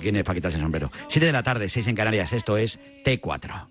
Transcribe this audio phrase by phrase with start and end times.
[0.00, 0.90] ¿Quién es para quitarse el sombrero?
[1.08, 2.32] 7 de la tarde, 6 en Canarias.
[2.32, 3.66] Esto es T4.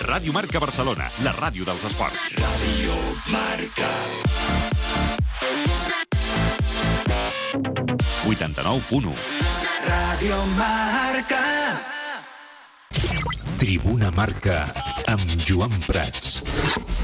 [0.00, 2.18] Ràdio Marca Barcelona, la ràdio dels esports.
[2.34, 2.98] Ràdio
[3.30, 3.92] Marca.
[8.26, 9.14] 89.1
[9.86, 11.57] Ràdio Marca.
[13.58, 14.58] Tribuna Marca
[15.10, 16.97] amb Joan Prats.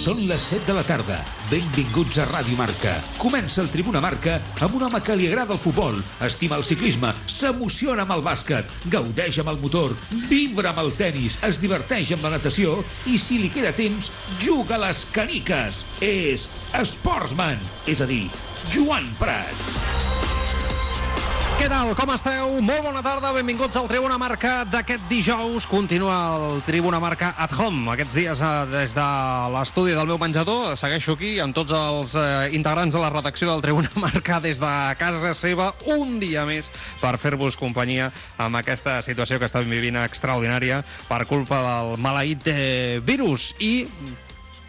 [0.00, 1.18] Són les 7 de la tarda.
[1.50, 2.94] Benvinguts a Ràdio Marca.
[3.20, 7.10] Comença el Tribuna Marca amb un home que li agrada el futbol, estima el ciclisme,
[7.28, 9.92] s'emociona amb el bàsquet, gaudeix amb el motor,
[10.32, 14.08] vibra amb el tennis, es diverteix amb la natació i, si li queda temps,
[14.40, 15.84] juga a les caniques.
[16.00, 16.48] És
[16.96, 18.24] Sportsman, és a dir,
[18.72, 20.29] Joan Prats.
[21.60, 21.90] Què tal?
[21.92, 22.54] Com esteu?
[22.64, 25.66] Molt bona tarda, benvinguts al Tribuna Marca d'aquest dijous.
[25.68, 27.82] Continua el Tribuna Marca at home.
[27.92, 29.08] Aquests dies eh, des de
[29.52, 30.72] l'estudi del meu menjador.
[30.80, 34.72] Segueixo aquí amb tots els eh, integrants de la redacció del Tribuna Marca des de
[34.96, 36.72] casa seva un dia més
[37.02, 38.08] per fer-vos companyia
[38.40, 40.80] amb aquesta situació que estem vivint extraordinària
[41.12, 43.52] per culpa del maleït eh, virus.
[43.60, 43.84] I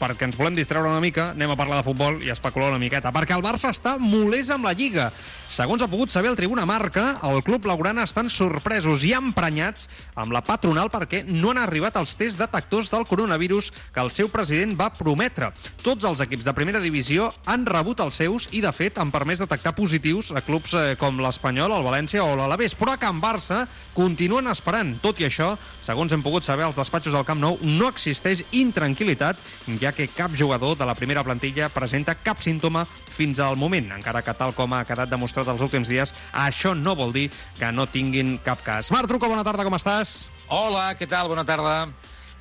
[0.02, 3.13] perquè ens volem distreure una mica, anem a parlar de futbol i especular una miqueta,
[3.13, 5.11] perquè el Barça està molest amb la Lliga.
[5.52, 10.33] Segons ha pogut saber el Tribuna Marca, el club laurana estan sorpresos i emprenyats amb
[10.33, 14.77] la patronal perquè no han arribat els tests detectors del coronavirus que el seu president
[14.79, 15.52] va prometre.
[15.83, 19.44] Tots els equips de primera divisió han rebut els seus i, de fet, han permès
[19.44, 22.75] detectar positius a clubs eh, com l'Espanyol, el València o l'Alavés.
[22.79, 24.95] Però a Can Barça continuen esperant.
[25.03, 29.39] Tot i això, segons hem pogut saber als despatxos del Camp Nou, no existeix intranquil·litat,
[29.81, 34.22] ja que cap jugador de la primera plantilla presenta cap símptoma fins al moment, encara
[34.25, 37.88] que tal com ha quedat demostrat els últims dies, això no vol dir que no
[37.88, 38.92] tinguin cap cas.
[38.92, 40.29] Marc Truco, bona tarda, com estàs?
[40.47, 41.29] Hola, què tal?
[41.31, 41.88] Bona tarda.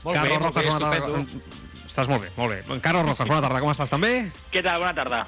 [0.02, 1.26] Molt Carlos bé, molt Rojas, bé, bona estupendo.
[1.26, 1.86] tarda.
[1.90, 2.80] Estàs molt bé, molt bé.
[2.80, 4.12] Carlos Rojas, bona tarda, com estàs també?
[4.52, 4.78] Què tal?
[4.82, 5.24] Bona tarda.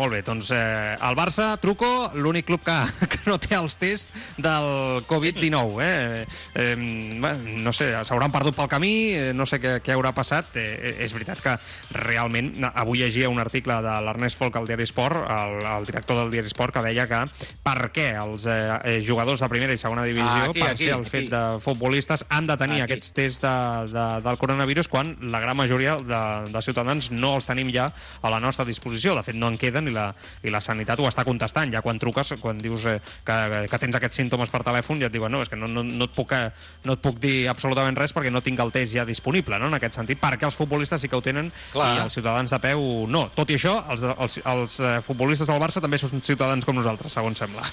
[0.00, 2.74] Molt bé, doncs eh, el Barça, Truco, l'únic club que,
[3.12, 5.82] que no té els tests del Covid-19.
[5.84, 6.22] Eh?
[6.54, 10.56] Eh, bueno, no sé, s'hauran perdut pel camí, eh, no sé què, què haurà passat.
[10.56, 11.52] Eh, és veritat que
[11.98, 16.32] realment, avui llegia un article de l'Ernest Folk al Diari Esport, el, el director del
[16.32, 17.20] Diari Esport, que deia que
[17.66, 18.56] per què els eh,
[18.94, 21.12] eh, jugadors de primera i segona divisió, aquí, per aquí, ser el aquí.
[21.12, 22.86] fet de futbolistes, han de tenir Aquí.
[22.88, 23.54] aquests tests de,
[23.92, 26.24] de, del coronavirus quan la gran majoria de,
[26.56, 29.12] de ciutadans no els tenim ja a la nostra disposició.
[29.18, 30.08] De fet, no en queden i la,
[30.46, 31.72] i la sanitat ho està contestant.
[31.74, 33.38] Ja quan truques, quan dius eh, que,
[33.70, 36.08] que tens aquests símptomes per telèfon, ja et diuen no, és que no, no, no,
[36.08, 36.50] et puc, eh,
[36.88, 39.78] no et puc dir absolutament res perquè no tinc el test ja disponible, no?, en
[39.78, 41.92] aquest sentit, perquè els futbolistes sí que ho tenen Clar.
[41.96, 43.26] i els ciutadans de peu no.
[43.36, 47.18] Tot i això, els, els, els eh, futbolistes del Barça també són ciutadans com nosaltres,
[47.18, 47.66] segons sembla.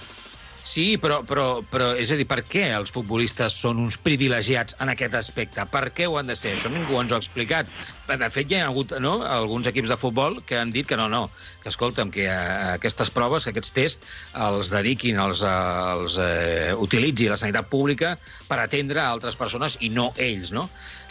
[0.68, 4.92] Sí, però, però, però, és a dir, per què els futbolistes són uns privilegiats en
[4.92, 5.64] aquest aspecte?
[5.72, 6.58] Per què ho han de ser?
[6.58, 7.70] Això ningú ens ho ha explicat.
[8.10, 11.08] De fet, hi ha hagut no, alguns equips de futbol que han dit que no,
[11.14, 11.22] no,
[11.64, 12.36] que escolta'm, que eh,
[12.74, 14.12] aquestes proves, que aquests tests,
[14.50, 15.56] els dediquin, els, eh,
[15.94, 18.18] els eh, utilitzi la sanitat pública
[18.50, 20.68] per atendre altres persones i no ells, no?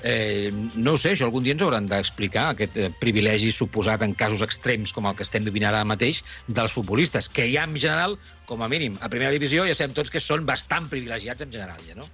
[0.09, 4.13] Eh, no ho sé, això algun dia ens hauran d'explicar, aquest eh, privilegi suposat en
[4.15, 8.15] casos extrems com el que estem vivint ara mateix dels futbolistes, que ja en general,
[8.47, 11.83] com a mínim, a primera divisió ja sabem tots que són bastant privilegiats en general,
[11.89, 12.07] ja, no?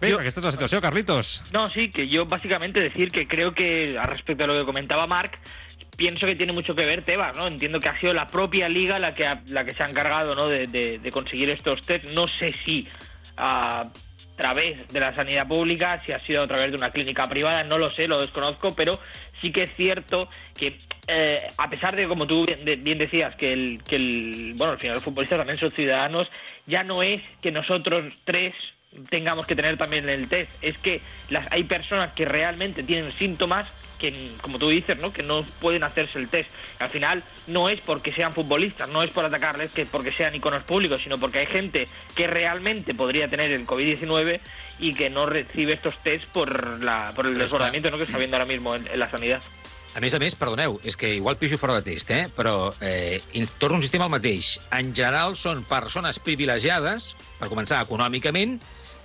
[0.00, 1.42] Bé, Jo- aquesta és la situació, Carlitos.
[1.52, 5.06] No, sí, que yo básicamente decir que creo que, al respecto a lo que comentaba
[5.06, 5.38] Marc,
[5.96, 7.46] pienso que tiene mucho que ver Tebas, ¿no?
[7.48, 10.34] Entiendo que ha sido la propia liga la que, ha- la que se ha encargado,
[10.34, 10.48] ¿no?
[10.48, 12.04] De, de- de conseguir estos test.
[12.10, 12.86] No sé si
[13.36, 13.84] a
[14.38, 17.76] través de la sanidad pública, si ha sido a través de una clínica privada, no
[17.76, 18.98] lo sé, lo desconozco, pero
[19.40, 20.78] sí que es cierto que,
[21.08, 24.72] eh, a pesar de, como tú bien, de- bien decías, que el, que el, bueno,
[24.74, 26.30] al final los futbolistas también son ciudadanos,
[26.66, 28.54] ya no es que nosotros tres
[29.10, 33.66] tengamos que tener también el test, es que las, hay personas que realmente tienen síntomas
[33.98, 35.12] que, como tú dices, ¿no?
[35.12, 36.50] que no pueden hacerse el test.
[36.78, 40.62] Al final no es porque sean futbolistas, no es por atacarles, que porque sean iconos
[40.62, 44.40] públicos, sino porque hay gente que realmente podría tener el COVID-19
[44.78, 47.98] y que no recibe estos test por, la, por el desbordamiento ¿no?
[47.98, 49.42] que està viendo ahora mismo en, en la sanidad.
[49.96, 52.28] A més a més, perdoneu, és que igual pixo fora de test, eh?
[52.30, 53.18] però eh,
[53.58, 54.50] torno a insistir en el mateix.
[54.70, 58.58] En general són persones privilegiades, per començar, econòmicament,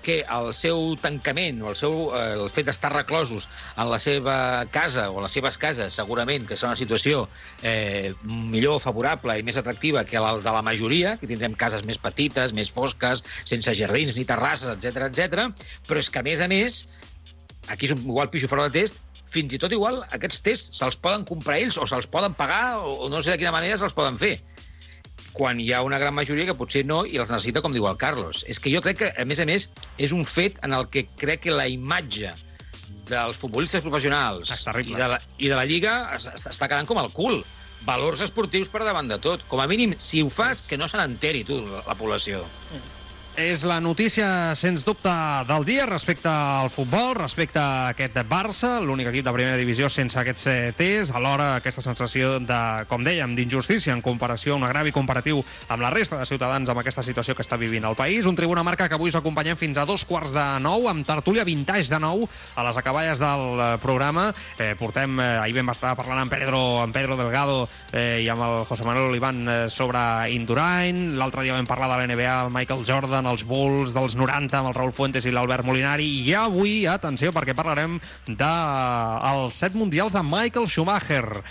[0.04, 3.48] que el seu tancament o el, seu, eh, el fet d'estar reclosos
[3.78, 4.36] en la seva
[4.74, 7.28] casa o a les seves cases, segurament que és una situació
[7.62, 12.02] eh, millor favorable i més atractiva que la de la majoria, que tindrem cases més
[12.02, 15.48] petites, més fosques, sense jardins ni terrasses, etc etc.
[15.88, 16.84] però és que, a més a més,
[17.68, 19.00] aquí és un igual pixo fora de test,
[19.34, 22.94] fins i tot igual aquests tests se'ls poden comprar ells o se'ls poden pagar o,
[23.06, 24.36] o no sé de quina manera se'ls poden fer
[25.34, 27.98] quan hi ha una gran majoria que potser no i els necessita, com diu el
[27.98, 28.44] Carlos.
[28.48, 31.08] És que jo crec que, a més a més, és un fet en el que
[31.18, 32.34] crec que la imatge
[33.10, 34.48] dels futbolistes professionals
[34.94, 37.42] i de, la, i de la Lliga es- es- està quedant com el cul.
[37.84, 39.42] Valors esportius per davant de tot.
[39.52, 42.46] Com a mínim, si ho fas, que no se n'enteri, tu, la, la població.
[43.34, 45.10] És la notícia, sens dubte,
[45.50, 50.20] del dia respecte al futbol, respecte a aquest Barça, l'únic equip de primera divisió sense
[50.22, 55.42] aquests eh, Ts, alhora aquesta sensació de, com dèiem, d'injustícia en comparació, un agravi comparatiu
[55.74, 58.28] amb la resta de ciutadans amb aquesta situació que està vivint el país.
[58.30, 61.42] Un tribuna marca que avui us acompanyem fins a dos quarts de nou, amb tertúlia
[61.42, 64.28] vintage de nou a les acaballes del eh, programa.
[64.60, 68.46] Eh, portem, eh, ahir vam estar parlant amb Pedro, amb Pedro Delgado eh, i amb
[68.46, 70.06] el José Manuel Oliván eh, sobre
[70.38, 71.18] Indurain.
[71.18, 74.72] L'altre dia vam parlar de la NBA, amb Michael Jordan, els Bulls dels 90, amb
[74.72, 76.08] el Raúl Fuentes i l'Albert Molinari.
[76.24, 81.44] I avui, atenció, perquè parlarem dels set mundials de Michael Schumacher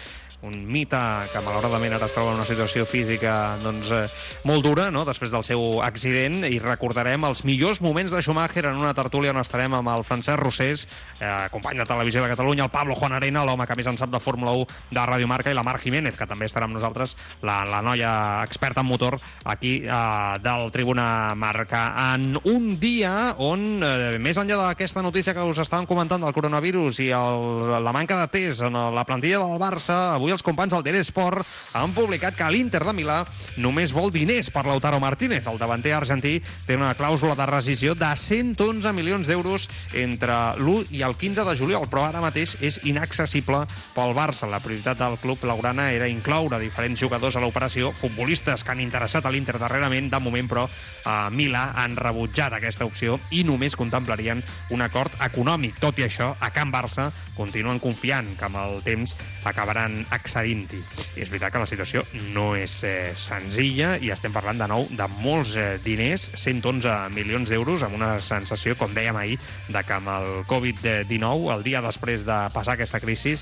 [0.43, 0.99] un mite
[1.31, 4.07] que malauradament ara es troba en una situació física doncs, eh,
[4.49, 5.05] molt dura no?
[5.07, 9.39] després del seu accident i recordarem els millors moments de Schumacher en una tertúlia on
[9.39, 10.89] estarem amb el Francesc Rossés,
[11.21, 14.11] eh, company de Televisió de Catalunya, el Pablo Juan Arena, l'home que més en sap
[14.11, 17.15] de Fórmula 1 de Ràdio Marca i la Mar Jiménez, que també estarà amb nosaltres,
[17.47, 21.85] la, la noia experta en motor aquí eh, del Tribuna Marca.
[22.15, 26.99] En un dia on, eh, més enllà d'aquesta notícia que us estàvem comentant del coronavirus
[27.07, 30.85] i el, la manca de test en la plantilla del Barça, avui els companys del
[30.87, 31.47] Diari Sport
[31.79, 33.21] han publicat que l'Inter de Milà
[33.63, 35.47] només vol diners per Lautaro Martínez.
[35.47, 41.03] El davanter argentí té una clàusula de rescisió de 111 milions d'euros entre l'1 i
[41.07, 43.65] el 15 de juliol, però ara mateix és inaccessible
[43.95, 44.49] pel Barça.
[44.51, 49.27] La prioritat del club laurana era incloure diferents jugadors a l'operació, futbolistes que han interessat
[49.27, 50.67] a l'Inter darrerament, de moment, però
[51.05, 55.79] a Milà han rebutjat aquesta opció i només contemplarien un acord econòmic.
[55.83, 59.17] Tot i això, a Can Barça continuen confiant que amb el temps
[59.49, 60.81] acabaran accedint-hi.
[61.17, 64.87] I és veritat que la situació no és eh, senzilla i estem parlant de nou
[64.91, 69.39] de molts eh, diners, 111 milions d'euros, amb una sensació, com dèiem ahir,
[69.69, 73.35] de que amb el Covid-19, el dia després de passar aquesta crisi,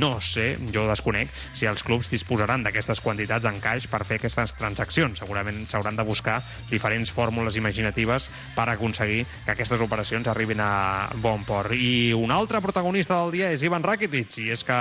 [0.00, 4.56] no sé, jo desconec, si els clubs disposaran d'aquestes quantitats en caix per fer aquestes
[4.58, 5.20] transaccions.
[5.22, 6.40] Segurament s'hauran de buscar
[6.70, 11.74] diferents fórmules imaginatives per aconseguir que aquestes operacions arribin a bon port.
[11.76, 14.76] I un altre protagonista del dia és Ivan Rakitic, i és que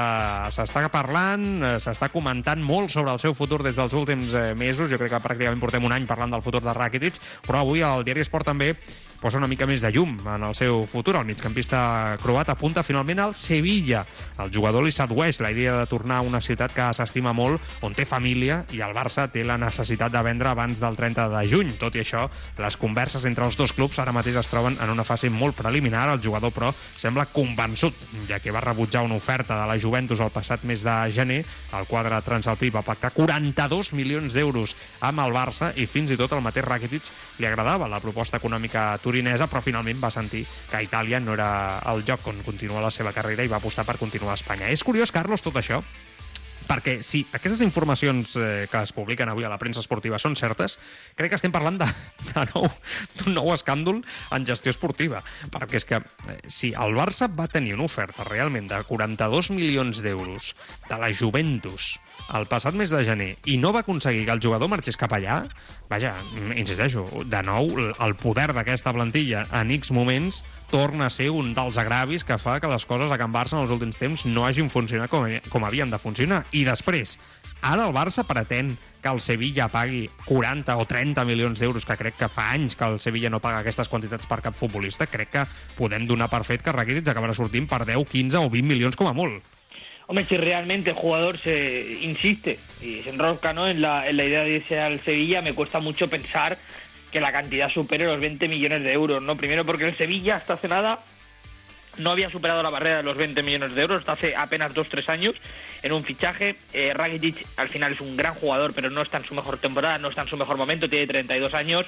[0.55, 1.44] s'està parlant,
[1.83, 4.91] s'està comentant molt sobre el seu futur des dels últims eh, mesos.
[4.91, 8.05] Jo crec que pràcticament portem un any parlant del futur de Rakitic, però avui el
[8.07, 8.73] diari Esport també
[9.25, 11.15] posa una mica més de llum en el seu futur.
[11.17, 11.79] El migcampista
[12.21, 14.03] croat apunta finalment al Sevilla.
[14.37, 17.95] El jugador li sedueix la idea de tornar a una ciutat que s'estima molt, on
[17.97, 21.73] té família, i el Barça té la necessitat de vendre abans del 30 de juny.
[21.81, 22.27] Tot i això,
[22.61, 26.05] les converses entre els dos clubs ara mateix es troben en una fase molt preliminar.
[26.13, 27.97] El jugador, però, sembla convençut,
[28.29, 31.34] ja que va rebutjar una oferta de la Juventus el passat mes de gener.
[31.43, 36.35] El quadre transalpí va pactar 42 milions d'euros amb el Barça i fins i tot
[36.37, 37.11] el mateix Rakitic
[37.41, 42.05] li agradava la proposta econòmica turinesa, però finalment va sentir que Itàlia no era el
[42.07, 44.69] lloc on continuar la seva carrera i va apostar per continuar a Espanya.
[44.71, 45.81] És curiós, Carlos, tot això,
[46.69, 50.77] perquè si aquestes informacions eh, que es publiquen avui a la premsa esportiva són certes,
[51.17, 51.89] crec que estem parlant de,
[52.31, 52.69] de nou
[53.19, 54.01] d'un nou escàndol
[54.35, 55.23] en gestió esportiva.
[55.53, 60.03] Perquè és que eh, si el Barça va tenir una oferta realment de 42 milions
[60.05, 60.53] d'euros
[60.89, 61.95] de la Juventus
[62.33, 65.43] el passat mes de gener i no va aconseguir que el jugador marxés cap allà,
[65.89, 71.29] vaja, mm, insisteixo, de nou el poder d'aquesta plantilla en X moments torna a ser
[71.29, 74.25] un dels agravis que fa que les coses a Can Barça en els últims temps
[74.25, 76.43] no hagin funcionat com, com havien de funcionar.
[76.51, 77.19] I després,
[77.61, 82.17] ara el Barça pretén que el Sevilla pagui 40 o 30 milions d'euros, que crec
[82.17, 85.47] que fa anys que el Sevilla no paga aquestes quantitats per cap futbolista, crec que
[85.77, 89.07] podem donar per fet que Rakitic acabarà sortint per 10, 15 o 20 milions com
[89.07, 89.54] a molt.
[90.07, 93.67] Hombre, si realmente el jugador se insiste y se enrosca ¿no?
[93.67, 96.57] en, la, en la idea de irse al Sevilla, me cuesta mucho pensar
[97.11, 99.35] que la cantidad supere los 20 millones de euros, ¿no?
[99.35, 100.99] Primero porque el Sevilla hasta hace nada
[101.97, 105.09] no había superado la barrera de los 20 millones de euros hasta hace apenas 2-3
[105.09, 105.35] años
[105.81, 106.57] en un fichaje.
[106.73, 109.97] Eh, Rakitic al final es un gran jugador, pero no está en su mejor temporada,
[109.97, 111.85] no está en su mejor momento, tiene 32 años.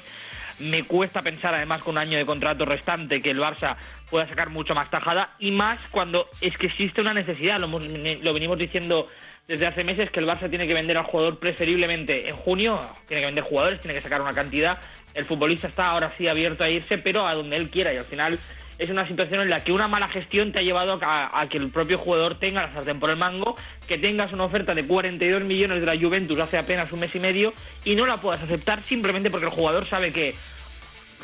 [0.58, 3.76] Me cuesta pensar, además, con un año de contrato restante, que el Barça
[4.10, 7.58] pueda sacar mucho más tajada y más cuando es que existe una necesidad.
[7.58, 9.06] Lo, lo venimos diciendo
[9.46, 13.22] desde hace meses que el Barça tiene que vender al jugador preferiblemente en junio, tiene
[13.22, 14.78] que vender jugadores, tiene que sacar una cantidad.
[15.14, 18.04] El futbolista está ahora sí abierto a irse, pero a donde él quiera y al
[18.04, 18.38] final
[18.78, 21.58] es una situación en la que una mala gestión te ha llevado a, a que
[21.58, 23.56] el propio jugador tenga la sartén por el mango,
[23.88, 27.18] que tengas una oferta de 42 millones de la Juventus hace apenas un mes y
[27.18, 27.52] medio
[27.84, 30.34] y no la puedas aceptar simplemente porque el jugador sabe que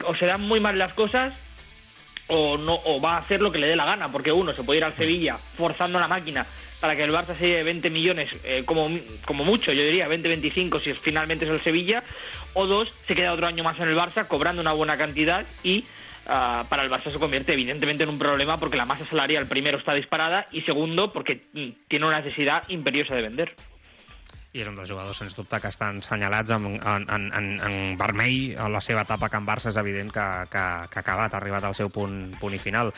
[0.05, 1.39] o se dan muy mal las cosas
[2.29, 4.63] o no o va a hacer lo que le dé la gana, porque uno se
[4.63, 6.47] puede ir al Sevilla forzando la máquina
[6.81, 8.91] para que el Barça se lleve 20 millones, eh, como,
[9.25, 12.03] como mucho, yo diría 20-25 si finalmente es el Sevilla,
[12.53, 15.85] o dos, se queda otro año más en el Barça cobrando una buena cantidad y
[16.27, 19.79] ah, para el Barça se convierte evidentemente en un problema porque la masa salarial primero
[19.79, 23.55] está disparada y segundo porque mm, tiene una necesidad imperiosa de vender.
[24.55, 28.55] I és un dels jugadors, sens dubte, que estan senyalats en, en, en, en, vermell
[28.55, 29.73] a la seva etapa a Can Barça.
[29.73, 32.93] És evident que, que, que ha acabat, ha arribat al seu punt, punt i final.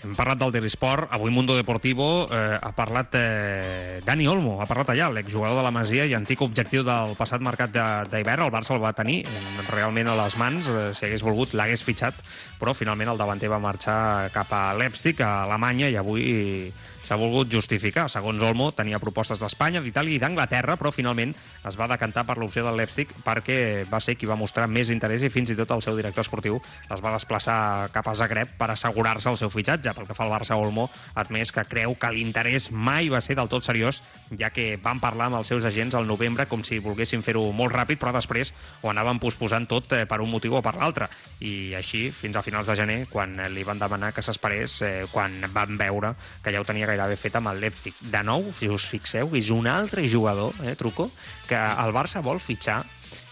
[0.00, 4.68] Hem parlat del Daily Sport, avui Mundo Deportivo eh, ha parlat eh, Dani Olmo, ha
[4.70, 8.76] parlat allà, l'exjugador de la Masia i antic objectiu del passat mercat d'hivern, el Barça
[8.76, 9.42] el va tenir eh,
[9.74, 12.22] realment a les mans, eh, si hagués volgut l'hagués fitxat,
[12.62, 16.70] però finalment el davanter va marxar cap a Leipzig, a Alemanya, i avui
[17.10, 18.06] s'ha volgut justificar.
[18.06, 21.32] Segons Olmo, tenia propostes d'Espanya, d'Itàlia i d'Anglaterra, però finalment
[21.66, 25.24] es va decantar per l'opció del Leipzig perquè va ser qui va mostrar més interès
[25.26, 28.68] i fins i tot el seu director esportiu es va desplaçar cap a Zagreb per
[28.70, 29.94] assegurar-se el seu fitxatge.
[29.96, 30.86] Pel que fa al Barça, Olmo
[31.18, 34.04] admès que creu que l'interès mai va ser del tot seriós,
[34.38, 37.74] ja que van parlar amb els seus agents al novembre com si volguessin fer-ho molt
[37.74, 41.10] ràpid, però després ho anaven posposant tot eh, per un motiu o per l'altre.
[41.42, 45.40] I així, fins a finals de gener, quan li van demanar que s'esperés, eh, quan
[45.50, 46.14] van veure
[46.44, 47.94] que ja ho tenia gairebé fet amb el Leipzig.
[48.12, 51.10] De nou, si us fixeu, és un altre jugador, eh, Truco,
[51.48, 52.82] que el Barça vol fitxar,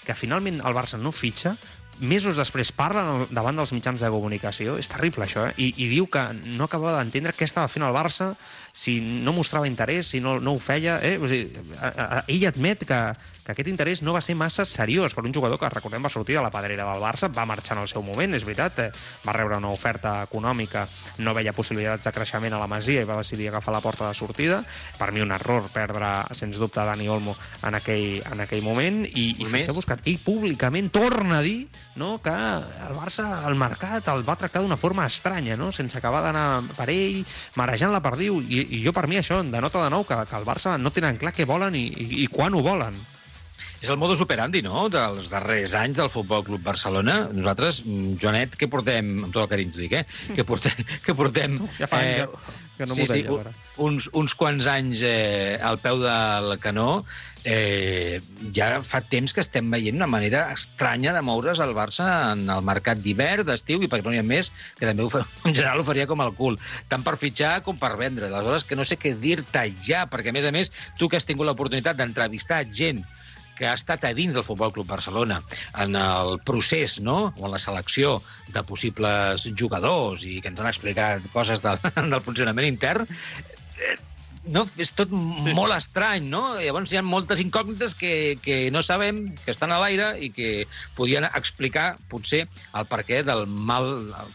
[0.06, 1.56] que finalment el Barça no fitxa,
[1.98, 5.54] mesos després parla davant dels mitjans de comunicació, és terrible això, eh?
[5.58, 6.22] I, i diu que
[6.54, 8.32] no acabava d'entendre què estava fent el Barça,
[8.72, 10.98] si no mostrava interès, si no, no ho feia...
[11.02, 11.16] Eh?
[11.18, 11.50] O sigui,
[12.28, 13.00] ell admet que,
[13.48, 16.34] que aquest interès no va ser massa seriós per un jugador que, recordem, va sortir
[16.36, 18.90] de la pedrera del Barça, va marxar en el seu moment, és veritat, eh,
[19.24, 20.82] va rebre una oferta econòmica,
[21.24, 24.12] no veia possibilitats de creixement a la Masia i va decidir agafar la porta de
[24.12, 24.60] sortida.
[24.98, 29.30] Per mi un error perdre, sens dubte, Dani Olmo en aquell, en aquell moment i,
[29.40, 29.72] i més?
[29.72, 30.04] buscat.
[30.04, 34.76] Ell públicament torna a dir no, que el Barça, al mercat, el va tractar d'una
[34.76, 35.72] forma estranya, no?
[35.72, 37.24] sense acabar d'anar per ell,
[37.56, 38.42] marejant la perdiu.
[38.44, 41.16] I, I jo, per mi, això denota de nou que, que el Barça no tenen
[41.16, 42.98] clar què volen i, i, i quan ho volen.
[43.78, 47.20] És el modus operandi, no?, dels darrers anys del Futbol Club Barcelona.
[47.30, 50.34] Nosaltres, mm, Joanet, què portem, amb tot el carinyo t'ho dic, eh?
[50.34, 53.52] Que portem, que portem Ja fa anys que, que no sí, sí, ara.
[53.86, 57.04] uns, uns quants anys eh, al peu del canó,
[57.46, 58.18] eh,
[58.54, 62.64] ja fa temps que estem veient una manera estranya de moure's el Barça en el
[62.66, 65.84] mercat d'hivern, d'estiu, i perquè no n'hi ha més, que també ho fa, en general
[65.84, 66.58] ho faria com el cul,
[66.90, 68.26] tant per fitxar com per vendre.
[68.26, 71.28] Aleshores, que no sé què dir-te ja, perquè, a més a més, tu que has
[71.28, 73.06] tingut l'oportunitat d'entrevistar gent
[73.58, 75.40] que ha estat a dins del Futbol Club Barcelona
[75.84, 78.18] en el procés, no?, o en la selecció
[78.54, 83.08] de possibles jugadors i que ens han explicat coses del, del funcionament intern,
[83.82, 83.96] eh,
[84.48, 86.54] no, és tot sí, molt estrany, no?
[86.60, 90.66] Llavors hi ha moltes incògnites que, que no sabem, que estan a l'aire i que
[90.96, 93.88] podien explicar, potser, el perquè del mal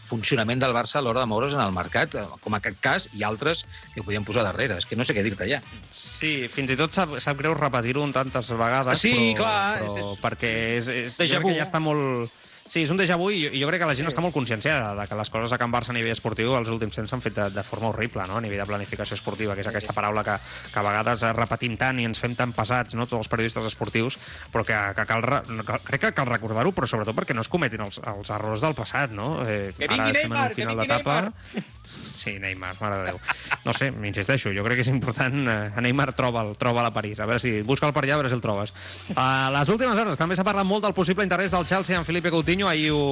[0.06, 3.64] funcionament del Barça a l'hora de moure's en el mercat, com aquest cas, i altres
[3.94, 4.78] que podien posar darrere.
[4.78, 5.60] És que no sé què dir-te ja.
[5.90, 10.04] Sí, fins i tot sap, sap greu repetir-ho tantes vegades, Sí, però, clar, però és-
[10.04, 12.30] és- perquè és, és, jo crec que ja està molt...
[12.64, 14.14] Sí, és un déjà vu i jo, jo crec que la gent sí.
[14.14, 16.96] està molt conscienciada de que les coses a Can Barça a nivell esportiu els últims
[16.96, 18.38] temps s'han fet de, de forma horrible, no?
[18.38, 20.38] a nivell de planificació esportiva, que és aquesta paraula que,
[20.72, 23.04] que a vegades repetim tant i ens fem tan pesats, no?
[23.04, 24.16] tots els periodistes esportius,
[24.54, 25.28] però que, que cal,
[25.84, 29.12] crec que cal recordar-ho, però sobretot perquè no es cometin els, els errors del passat,
[29.12, 29.34] no?
[29.44, 31.20] Eh, Que vingui Neymar, que vingui d'etapa...
[31.84, 33.18] Sí, Neymar, mare de Déu.
[33.64, 35.34] No sé, m'insisteixo, jo crec que és important...
[35.44, 37.20] Eh, Neymar troba'l, troba a París.
[37.20, 37.58] A veure si...
[37.66, 38.72] Busca'l per allà, a veure si el trobes.
[39.20, 42.32] A les últimes hores també s'ha parlat molt del possible interès del Chelsea en Felipe
[42.32, 42.68] Coutinho.
[42.70, 43.02] Ahir ho,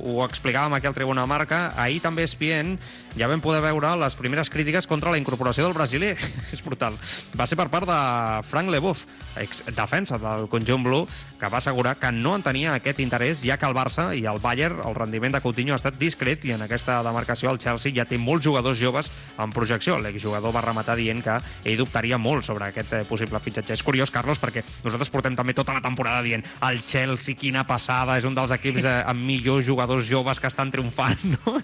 [0.00, 1.72] ho explicàvem aquí al Tribuna Marca.
[1.76, 2.78] Ahir també ESPN
[3.18, 6.14] ja vam poder veure les primeres crítiques contra la incorporació del brasiler.
[6.54, 6.96] és brutal.
[7.36, 7.98] Va ser per part de
[8.48, 9.04] Frank Leboeuf,
[9.42, 11.02] ex defensa del conjunt blu,
[11.40, 14.40] que va assegurar que no en tenia aquest interès, ja que el Barça i el
[14.40, 18.06] Bayern, el rendiment de Coutinho ha estat discret i en aquesta demarcació el Chelsea ja
[18.08, 19.10] té molts jugadors joves
[19.40, 19.98] en projecció.
[20.00, 21.36] L'exjugador va rematar dient que
[21.68, 23.76] ell dubtaria molt sobre aquest eh, possible fitxatge.
[23.76, 28.16] És curiós, Carlos, perquè nosaltres portem també tota la temporada dient el Chelsea, quina passada,
[28.18, 31.58] és un dels equips eh, amb millors jugadors joves que estan triomfant, no?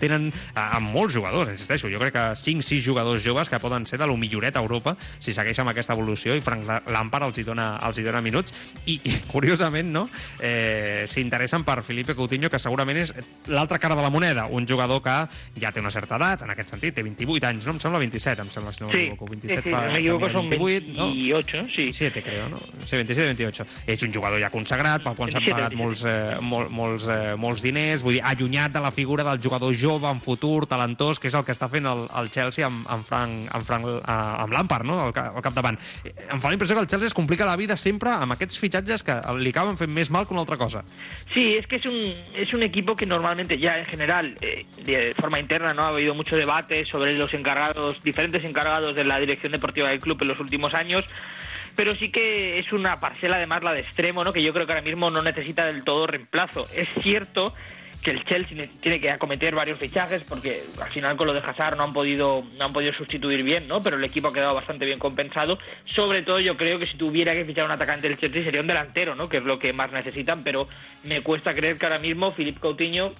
[0.00, 1.90] Tenen eh, amb molts jugadors, insisteixo.
[1.92, 5.34] Jo crec que 5-6 jugadors joves que poden ser de lo milloret a Europa si
[5.36, 8.54] segueix amb aquesta evolució i Frank Lampard els hi dona, els hi dona minuts
[8.86, 10.06] i, i curiosament, no?
[10.40, 13.12] Eh, s'interessen per Felipe Coutinho, que segurament és
[13.50, 15.16] l'altra cara de la moneda, un jugador que
[15.60, 17.72] ja té té una certa edat, en aquest sentit, té 28 anys, no?
[17.72, 19.24] Em sembla 27, em sembla, si no Sí, m'equivoco.
[19.26, 21.06] sí, 27 sí, per- no me equivoco, tenia son 28, no?
[21.14, 21.66] 28, ¿no?
[21.66, 21.76] Sí.
[21.88, 22.58] 27, creo, no?
[22.84, 23.66] Sí, 27 28.
[23.86, 25.80] És un jugador ja consagrat, pel qual s'han 27, pagat 27.
[25.80, 29.74] molts, eh, mol, molts, eh, molts diners, vull dir, allunyat de la figura del jugador
[29.74, 33.04] jove, en futur, talentós, que és el que està fent el, el Chelsea amb, amb,
[33.04, 34.02] Frank, amb, Frank, eh,
[34.44, 35.78] amb Lampard, no?, al, al capdavant.
[36.04, 38.58] Eh, Em fa la impressió que el Chelsea es complica la vida sempre amb aquests
[38.60, 40.84] fitxatges que li acaben fent més mal que una altra cosa.
[41.34, 41.96] Sí, es que es un,
[42.34, 46.14] es un equipo que normalmente ya en general, eh, de forma interna, no ha habido
[46.14, 50.40] mucho debate sobre los encargados, diferentes encargados de la dirección deportiva del club en los
[50.40, 51.04] últimos años,
[51.76, 54.32] pero sí que es una parcela además la de extremo, ¿no?
[54.32, 56.66] que yo creo que ahora mismo no necesita del todo reemplazo.
[56.74, 57.54] Es cierto
[58.02, 61.40] que el Chelsea ne- tiene que acometer varios fichajes porque al final con lo de
[61.40, 63.82] Hazard no han podido no han podido sustituir bien, ¿no?
[63.82, 65.58] Pero el equipo ha quedado bastante bien compensado.
[65.84, 68.66] Sobre todo yo creo que si tuviera que fichar un atacante del Chelsea sería un
[68.68, 69.28] delantero, ¿no?
[69.28, 70.66] Que es lo que más necesitan, pero
[71.04, 73.12] me cuesta creer que ahora mismo Philippe Coutinho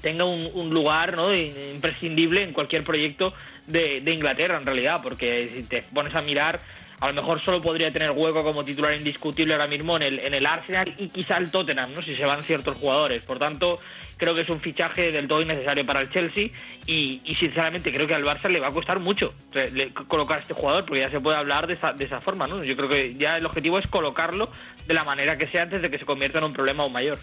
[0.00, 1.34] tenga un, un lugar ¿no?
[1.34, 3.32] in- imprescindible en cualquier proyecto
[3.66, 6.60] de, de Inglaterra en realidad, porque si te pones a mirar,
[7.00, 10.34] a lo mejor solo podría tener hueco como titular indiscutible ahora mismo en el, en
[10.34, 12.02] el Arsenal y quizá el Tottenham, ¿no?
[12.02, 13.22] si se van ciertos jugadores.
[13.22, 13.78] Por tanto,
[14.16, 16.48] creo que es un fichaje del todo innecesario para el Chelsea
[16.86, 20.40] y, y sinceramente creo que al Barça le va a costar mucho le- colocar a
[20.42, 22.48] este jugador, porque ya se puede hablar de esa, de esa forma.
[22.48, 22.64] ¿no?
[22.64, 24.50] Yo creo que ya el objetivo es colocarlo
[24.88, 27.16] de la manera que sea antes de que se convierta en un problema aún mayor.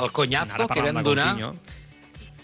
[0.00, 1.34] El conyazo Ara que vam donar...
[1.34, 1.56] Coutinho...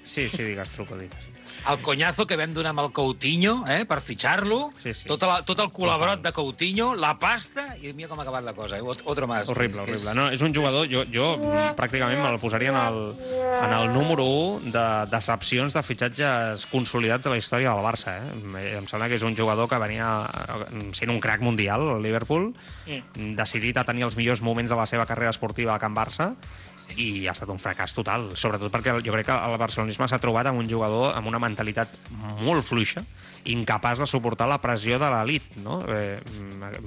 [0.04, 1.30] Sí, sí, digues, truco, digues.
[1.64, 5.06] El conyazo que vam donar amb el Coutinho, eh, per fitxar-lo, Sí, sí.
[5.08, 8.52] tot, la, tot el colabrot de Coutinho, la pasta, i mira com ha acabat la
[8.52, 8.82] cosa, eh?
[8.84, 9.49] Ot- otro más.
[9.49, 10.12] Horrible, És horrible.
[10.14, 11.30] No, és un jugador, jo, jo
[11.75, 12.99] pràcticament me'l posaria en el,
[13.64, 14.84] en el número 1 de
[15.14, 18.18] decepcions de fitxatges consolidats de la història del Barça.
[18.18, 18.30] Eh?
[18.34, 20.28] Em- Em sembla que és un jugador que venia
[20.92, 22.52] sent un crack mundial, el Liverpool,
[22.84, 23.37] Mm.
[23.40, 26.34] decidit a tenir els millors moments de la seva carrera esportiva a Can Barça,
[26.97, 30.50] i ha estat un fracàs total, sobretot perquè jo crec que el barcelonisme s'ha trobat
[30.50, 31.97] amb un jugador amb una mentalitat
[32.43, 33.03] molt fluixa,
[33.44, 35.80] incapaç de suportar la pressió de l'elit, no?
[35.88, 36.20] Eh,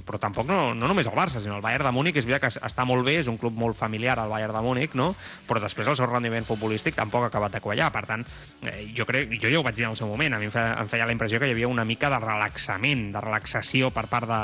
[0.05, 2.65] però tampoc no, no només el Barça, sinó el Bayern de Múnich, és veritat que
[2.65, 5.11] està molt bé, és un club molt familiar, el Bayern de Múnich, no?
[5.47, 8.25] però després el seu rendiment futbolístic tampoc ha acabat de quallar, per tant,
[8.65, 10.53] eh, jo crec, jo ja ho vaig dir en el seu moment, a mi em
[10.53, 14.07] feia, em feia la impressió que hi havia una mica de relaxament, de relaxació per
[14.11, 14.41] part de,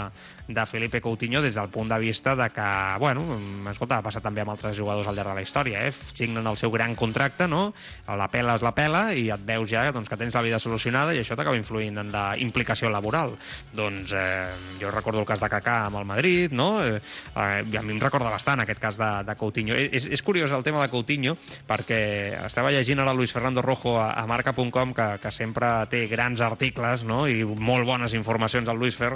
[0.48, 3.26] de Felipe Coutinho des del punt de vista de que, bueno,
[3.72, 5.92] escolta, ha passat també amb altres jugadors al llarg de la història, eh?
[5.94, 7.74] signen el seu gran contracte, no?
[8.08, 11.16] la pela és la pela i et veus ja doncs, que tens la vida solucionada
[11.16, 13.34] i això t'acaba influint en la implicació laboral.
[13.74, 16.84] Doncs eh, jo recordo el cas de Kaká amb el Madrid, no?
[16.84, 19.78] Eh, eh, a mi em recorda bastant aquest cas de, de Coutinho.
[19.80, 21.36] Eh, És, és curiós el tema de Coutinho
[21.70, 22.02] perquè
[22.42, 27.06] estava llegint ara Luis Fernando Rojo a, a marca.com que, que sempre té grans articles
[27.08, 27.24] no?
[27.30, 29.14] i molt bones informacions al Luis Fer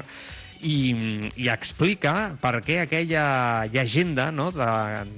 [0.61, 4.67] i, i explica per què aquella llegenda no, de,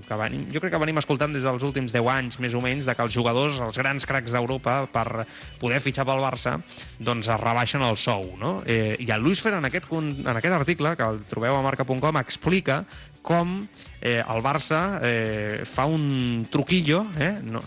[0.07, 2.89] que venim, jo crec que venim escoltant des dels últims 10 anys més o menys
[2.89, 5.25] de que els jugadors, els grans cracs d'Europa per
[5.61, 6.57] poder fitxar pel Barça
[6.99, 8.59] doncs es rebaixen el sou no?
[8.65, 12.19] eh, i el Luis Fer en aquest, en aquest article que el trobeu a marca.com
[12.19, 12.83] explica
[13.21, 13.61] com
[14.01, 17.39] eh, el Barça eh, fa un truquillo eh?
[17.43, 17.61] no,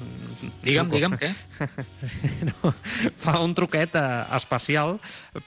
[0.63, 0.97] Digue'm, truco.
[0.97, 1.31] digue'm, què?
[2.49, 2.73] no,
[3.19, 4.97] fa un truquet eh, especial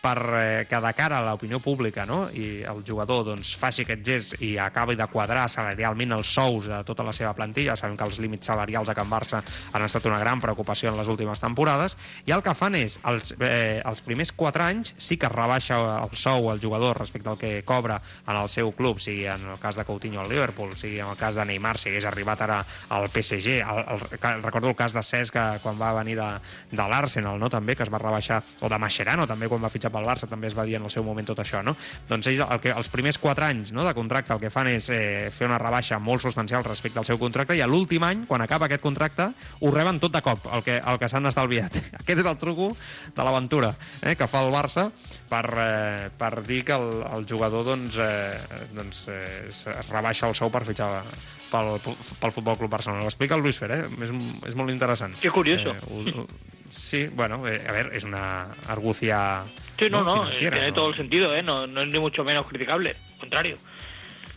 [0.01, 2.25] per eh, que de cara a l'opinió pública no?
[2.33, 6.81] i el jugador doncs, faci aquest gest i acabi de quadrar salarialment els sous de
[6.87, 7.75] tota la seva plantilla.
[7.79, 9.41] Sabem que els límits salarials a Can Barça
[9.73, 13.35] han estat una gran preocupació en les últimes temporades i el que fan és, els,
[13.39, 17.63] eh, els primers 4 anys sí que rebaixa el sou al jugador respecte al que
[17.65, 21.11] cobra en el seu club, sigui en el cas de Coutinho al Liverpool, sigui en
[21.11, 23.59] el cas de Neymar, si hagués arribat ara al PSG.
[23.61, 26.29] El, el, recordo el cas de Cesc quan va venir de,
[26.71, 27.49] de l'Arsenal, no?
[27.49, 30.47] també, que es va rebaixar, o de Mascherano, també, quan va fitxar pel Barça, també
[30.47, 31.61] es va dir en el seu moment tot això.
[31.65, 31.75] No?
[32.09, 34.89] Doncs ells, el que, els primers 4 anys no, de contracte, el que fan és
[34.93, 38.43] eh, fer una rebaixa molt substancial respecte al seu contracte, i a l'últim any, quan
[38.45, 41.79] acaba aquest contracte, ho reben tot de cop, el que, el que s'han estalviat.
[42.01, 42.71] Aquest és el truco
[43.15, 44.89] de l'aventura eh, que fa el Barça
[45.29, 50.35] per, eh, per dir que el, el jugador doncs, eh, doncs, eh, es rebaixa el
[50.37, 51.03] sou per fitxar
[51.51, 53.05] pel, pel Futbol Club Barcelona.
[53.05, 53.83] Ho explica el Luis Fer, eh?
[54.01, 54.13] és,
[54.49, 55.15] és molt interessant.
[55.33, 55.75] Curioso.
[55.75, 56.27] Eh, ho, ho,
[56.69, 59.43] sí, bueno, eh, a ver, es una argucia
[59.77, 60.73] Sí, no, no, eh, tiene ¿no?
[60.73, 61.43] todo el sentido, ¿eh?
[61.43, 63.55] No, no es ni mucho menos criticable, al contrario.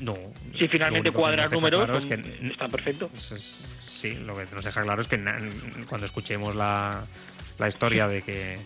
[0.00, 0.14] No.
[0.56, 3.10] Si finalmente cuadras números, claro es que está perfecto.
[3.16, 5.18] Sí, lo que nos deja claro es que
[5.88, 7.04] cuando escuchemos la,
[7.58, 8.56] la historia de que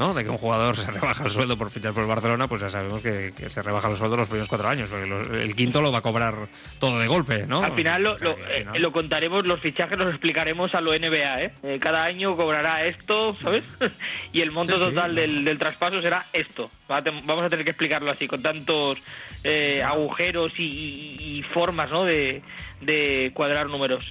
[0.00, 0.14] ¿no?
[0.14, 2.68] de que un jugador se rebaja el sueldo por fichar por el Barcelona, pues ya
[2.70, 5.04] sabemos que, que se rebaja el sueldo los primeros cuatro años, porque
[5.42, 6.48] el quinto lo va a cobrar
[6.80, 7.62] todo de golpe, ¿no?
[7.62, 10.10] Al final lo, O sea, lo, que al eh, final- lo contaremos, los fichajes los
[10.10, 11.52] explicaremos a lo NBA, ¿eh?
[11.62, 13.62] Eh, Cada año cobrará esto, ¿sabes?
[14.32, 16.70] y el monto Sí, total del, del traspaso será esto.
[16.88, 18.98] Vamos a tener que explicarlo así, con tantos
[19.44, 22.04] eh, agujeros y, y- y formas, ¿no?
[22.04, 22.42] De,
[22.80, 24.02] de cuadrar números.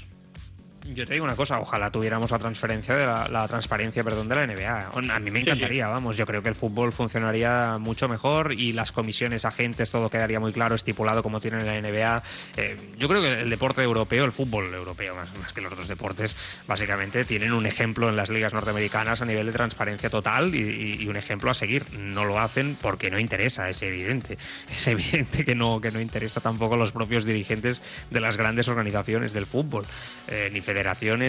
[0.94, 4.36] Yo te digo una cosa, ojalá tuviéramos la transferencia de la, la transparencia, perdón, de
[4.36, 4.92] la NBA.
[5.16, 8.92] A mí me encantaría, vamos, yo creo que el fútbol funcionaría mucho mejor y las
[8.92, 12.24] comisiones, agentes, todo quedaría muy claro, estipulado como tiene la NBA.
[12.58, 15.88] Eh, yo creo que el deporte europeo, el fútbol europeo, más, más que los otros
[15.88, 16.36] deportes,
[16.68, 21.04] básicamente tienen un ejemplo en las ligas norteamericanas a nivel de transparencia total y, y-
[21.04, 21.86] y un ejemplo a seguir.
[22.00, 24.38] No lo hacen porque no interesa, es evidente.
[24.72, 28.68] Es evidente que no, que no interesa tampoco a los propios dirigentes de las grandes
[28.70, 29.86] organizaciones del fútbol.
[30.28, 30.79] Eh, ni federaciones,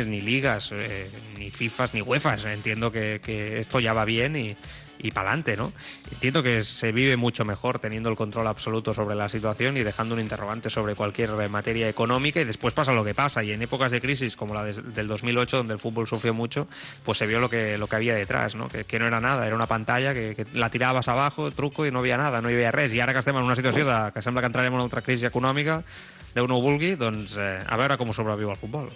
[0.07, 2.45] ni ligas, eh, ni FIFAs, ni UEFAs.
[2.45, 3.21] Entiendo que,
[3.59, 4.57] esto ya va bien y,
[4.99, 5.73] y para adelante, ¿no?
[6.11, 10.15] Entiendo que se vive mucho mejor teniendo el control absoluto sobre la situación y dejando
[10.15, 13.43] un interrogante sobre cualquier materia económica y después pasa lo que pasa.
[13.43, 16.69] Y en épocas de crisis como la de- del 2008, donde el fútbol sufrió mucho,
[17.05, 18.69] pues se vio lo que, lo que había detrás, ¿no?
[18.69, 22.19] Que, no era nada, era una pantalla que, la tirabas abajo, truco, i no havia
[22.19, 22.93] nada, no havia res.
[22.95, 25.03] I ara que estem en una situació de, que sembla que entrarem en una altra
[25.03, 25.83] crisi econòmica,
[26.31, 28.87] Déu no vulgui, doncs eh, a veure com sobreviu el futbol.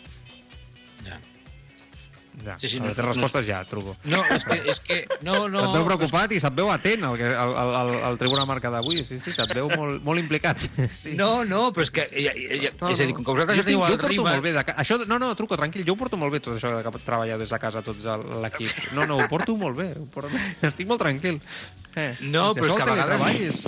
[2.45, 2.57] Ja.
[2.61, 3.97] Sí, sí, no, no- té no- respostes ja, truco.
[4.11, 4.59] No, és que...
[4.71, 7.93] És que no, no, et veu preocupat i se't veu atent al, al, al, al,
[8.11, 9.03] al Tribuna Marca d'avui.
[9.09, 10.67] Sí, sí, se't veu molt, molt implicat.
[11.05, 11.15] Sí.
[11.19, 12.05] No, no, però és que...
[12.15, 14.03] Ja, ja, ja, No, és a dir, com que vosaltres jo, ja teniu jo el
[14.09, 14.31] ritme...
[14.31, 14.53] molt bé.
[14.57, 17.39] De, això, no, no, truco, tranquil, jo ho porto molt bé tot això de treballar
[17.41, 18.05] des de casa tots
[18.45, 18.71] l'equip.
[18.97, 19.89] No, no, ho porto molt bé.
[20.01, 20.31] Ho porto...
[20.65, 21.41] Estic molt tranquil.
[21.97, 23.65] Eh, No, però és que a vegades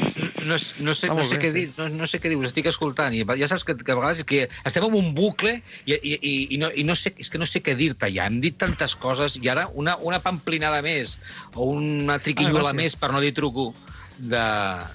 [0.47, 1.55] no, no, sé, no, sé bé, què sí.
[1.55, 3.99] dir, no, no sé què dir, us estic escoltant i ja saps que, que a
[3.99, 5.53] vegades que estem en un bucle
[5.85, 8.27] i, i, i, i, no, i no sé, és que no sé què dir-te ja.
[8.27, 11.17] Hem dit tantes coses i ara una, una pamplinada més
[11.55, 13.71] o una triquillola Ah, més, per no dir truco,
[14.19, 14.45] de,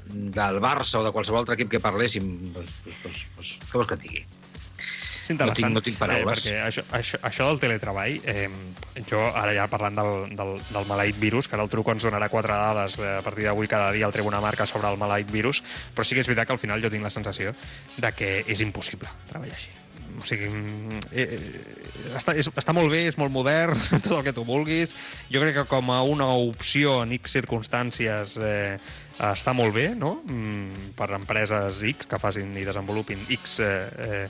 [0.09, 3.91] del Barça o de qualsevol altre equip que parléssim, doncs, doncs, doncs, doncs què vols
[3.91, 4.23] que et digui?
[5.21, 5.47] És interessant.
[5.47, 6.45] No tinc- no tinc paraules.
[6.45, 8.49] Eh, perquè això, això, això del teletreball, eh,
[9.09, 12.29] jo ara ja parlant del, del, del maleït virus, que ara el truco ens donarà
[12.29, 15.61] quatre dades eh, a partir d'avui cada dia al Tribuna Marca sobre el maleït virus,
[15.95, 17.53] però sí que és veritat que al final jo tinc la sensació
[17.97, 19.69] de que és impossible treballar així.
[20.21, 20.49] O sigui,
[21.15, 24.91] eh, eh, està, és, està molt bé, és molt modern, tot el que tu vulguis.
[25.31, 28.75] Jo crec que com a una opció en X circumstàncies eh,
[29.31, 30.17] està molt bé, no?
[30.27, 34.27] Mm, per empreses X que facin i desenvolupin X eh, eh,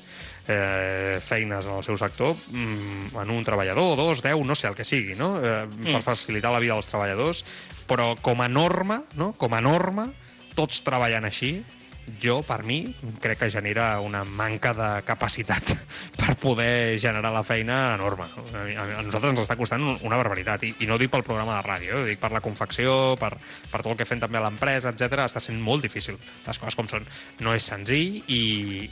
[0.47, 4.75] eh, feines en el seu sector, mm, en un treballador, dos, deu, no sé, el
[4.75, 5.35] que sigui, no?
[5.37, 7.43] Eh, per facilitar la vida dels treballadors,
[7.87, 9.33] però com a norma, no?
[9.37, 10.09] Com a norma,
[10.55, 11.59] tots treballant així,
[12.21, 12.81] jo, per mi,
[13.21, 15.63] crec que genera una manca de capacitat
[16.19, 18.25] per poder generar la feina enorme.
[18.25, 21.55] A nosaltres ens està costant un- una barbaritat, i, i no ho dic pel programa
[21.59, 22.01] de ràdio, eh?
[22.01, 23.31] ho dic per la confecció, per,
[23.71, 25.23] per tot el que fem també a l'empresa, etc.
[25.25, 27.05] està sent molt difícil, les coses com són.
[27.45, 28.41] No és senzill, i,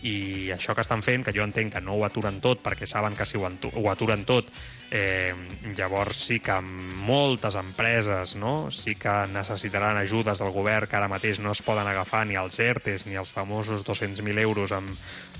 [0.01, 0.15] i
[0.55, 3.25] això que estan fent, que jo entenc que no ho aturen tot, perquè saben que
[3.29, 4.49] si ho, ho aturen tot,
[4.91, 5.34] eh,
[5.78, 8.71] llavors sí que moltes empreses no?
[8.71, 12.60] sí que necessitaran ajudes del govern que ara mateix no es poden agafar ni els
[12.60, 14.89] ERTES ni els famosos 200.000 euros amb,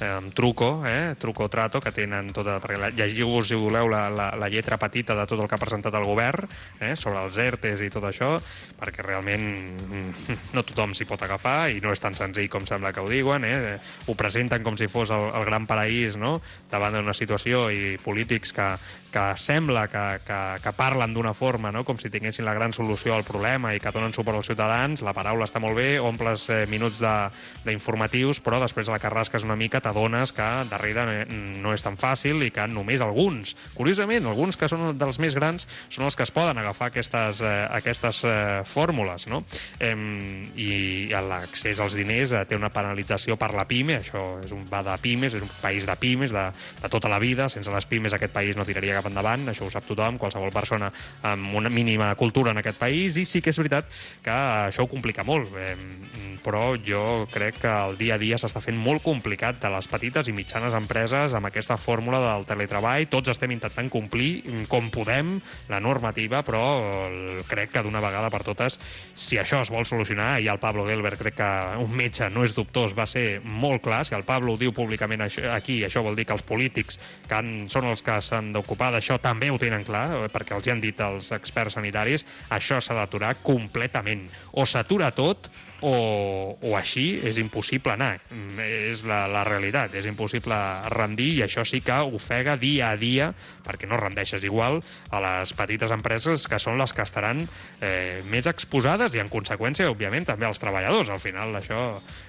[0.06, 1.16] amb truco, eh?
[1.20, 2.58] truco trato, que tenen tota...
[2.64, 5.96] Perquè llegiu-vos, si voleu, la, la, la lletra petita de tot el que ha presentat
[6.00, 6.48] el govern
[6.80, 6.96] eh?
[7.00, 8.36] sobre els ERTES i tot això,
[8.80, 12.94] perquè realment mm, no tothom s'hi pot agafar i no és tan senzill com sembla
[12.96, 13.46] que ho diuen.
[13.48, 13.78] Eh?
[14.08, 16.38] Ho presenten com si fos el, el gran paraís no?
[16.72, 18.70] davant d'una situació i polítics que,
[19.12, 21.84] que sembla que, que, que parlen d'una forma, no?
[21.86, 25.16] com si tinguessin la gran solució al problema i que donen suport als ciutadans, la
[25.18, 27.02] paraula està molt bé, omples eh, minuts
[27.66, 32.44] d'informatius, però després la que rasques una mica t'adones que darrere no- és tan fàcil
[32.46, 36.32] i que només alguns, curiosament, alguns que són dels més grans, són els que es
[36.34, 39.44] poden agafar aquestes, eh, aquestes eh, fórmules, no?
[39.80, 44.66] Em, I l'accés als diners eh, té una penalització per la PIME, això és un,
[44.70, 46.46] va de pimes, és un país de pimes de,
[46.84, 49.72] de tota la vida, sense les pimes aquest país no tiraria cap endavant, això ho
[49.74, 50.92] sap tothom, qualsevol persona
[51.24, 53.90] amb una mínima cultura en aquest país, i sí que és veritat
[54.24, 54.36] que
[54.70, 55.76] això ho complica molt, eh,
[56.44, 60.28] però jo crec que el dia a dia s'està fent molt complicat de les petites
[60.28, 65.38] i mitjanes empreses amb aquesta fórmula del teletreball, tots estem intentant complir com podem
[65.72, 68.80] la normativa, però eh, crec que d'una vegada per totes,
[69.16, 72.56] si això es vol solucionar, i el Pablo Gelber crec que un metge no és
[72.58, 76.28] dubtós, va ser molt clar, si el Pablo ho diu públicament aquí, això vol dir
[76.28, 80.06] que els polítics que han, són els que s'han d'ocupar d'això també ho tenen clar,
[80.18, 84.28] eh, perquè els hi han dit els experts sanitaris, això s'ha d'aturar completament.
[84.60, 85.48] O s'atura tot,
[85.82, 88.18] o, o així és impossible anar.
[88.30, 90.56] Mm, És la, la realitat, és impossible
[90.94, 93.32] rendir i això sí que ofega dia a dia,
[93.66, 94.80] perquè no rendeixes igual,
[95.12, 97.44] a les petites empreses que són les que estaran
[97.82, 101.12] eh, més exposades i en conseqüència, òbviament, també als treballadors.
[101.14, 101.84] Al final, això,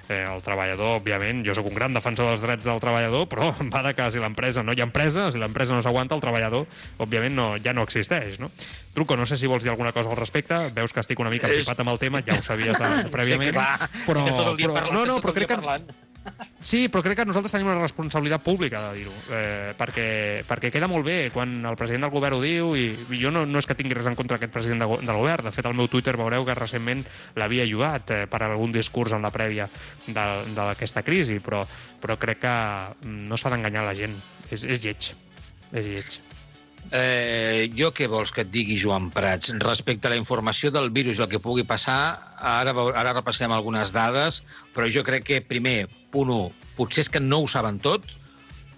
[0.08, 3.84] eh, el treballador, òbviament, jo sóc un gran defensor dels drets del treballador, però va
[3.86, 6.66] de que si l'empresa no hi ha empresa, si l'empresa no s'aguanta, el treballador,
[6.98, 8.50] òbviament, no, ja no existeix, no?
[8.94, 11.46] Truco, no sé si vols dir alguna cosa al respecte, veus que estic una mica
[11.62, 15.04] empipat amb el tema, ja ho sabies eh, prèviament, Sí, clar, però, però, parlant, no,
[15.06, 15.84] no, però crec que, parlant.
[16.60, 20.88] Sí, però crec que nosaltres tenim una responsabilitat pública de dir-ho, eh, perquè, perquè queda
[20.90, 22.90] molt bé quan el president del govern ho diu i
[23.22, 25.52] jo no, no és que tingui res en contra d'aquest president de, del govern, de
[25.54, 27.00] fet al meu Twitter veureu que recentment
[27.40, 29.70] l'havia ajudat eh, per algun discurs en la prèvia
[30.06, 30.26] de-
[30.58, 31.62] d'aquesta crisi, però,
[32.02, 32.52] però crec que
[33.06, 34.18] mm, no s'ha d'enganyar la gent,
[34.50, 35.14] és, és lleig,
[35.72, 36.18] és lleig.
[36.90, 39.52] Eh, jo què vols que et digui, Joan Prats?
[39.62, 42.00] Respecte a la informació del virus i el que pugui passar,
[42.36, 44.40] ara, ara repassem algunes dades,
[44.74, 46.48] però jo crec que, primer, punt 1,
[46.78, 48.08] potser és que no ho saben tot,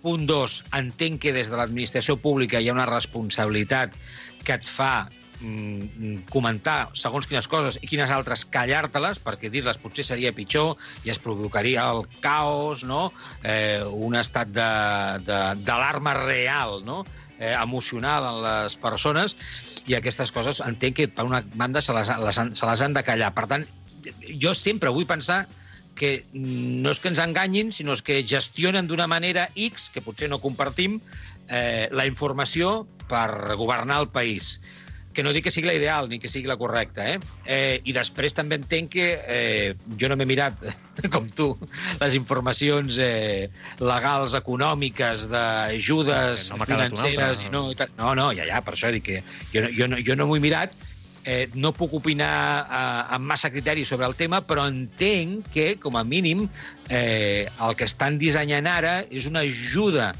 [0.03, 3.97] punt 2, entenc que des de l'administració pública hi ha una responsabilitat
[4.45, 5.07] que et fa
[5.41, 11.15] mm, comentar segons quines coses i quines altres callar-te-les, perquè dir-les potser seria pitjor i
[11.15, 13.07] es provocaria el caos, no?
[13.41, 17.03] eh, un estat d'alarma real, no?
[17.43, 19.35] Eh, emocional en les persones
[19.91, 23.03] i aquestes coses entenc que per una banda se les, les, se les han de
[23.03, 23.33] callar.
[23.35, 23.67] Per tant,
[24.39, 25.43] jo sempre vull pensar
[25.99, 30.31] que no és que ens enganyin, sinó és que gestionen d'una manera X, que potser
[30.31, 31.01] no compartim,
[31.49, 34.57] eh, la informació per governar el país
[35.15, 37.19] que no dic que sigui la ideal ni que sigui la correcta, eh?
[37.47, 40.63] eh I després també entenc que eh, jo no m'he mirat,
[41.15, 41.51] com tu,
[42.01, 47.45] les informacions eh, legals, econòmiques, d'ajudes No quedat una financeres...
[47.45, 47.51] altra.
[47.51, 47.93] I no, i tal.
[47.99, 49.21] no, no, ja, ja, per això dic que
[49.53, 50.75] jo, no- jo, no, jo no m'ho he mirat,
[51.25, 55.97] eh, no puc opinar eh, amb massa criteri sobre el tema, però entenc que, com
[55.97, 56.49] a mínim,
[56.89, 60.13] eh, el que estan dissenyant ara és una ajuda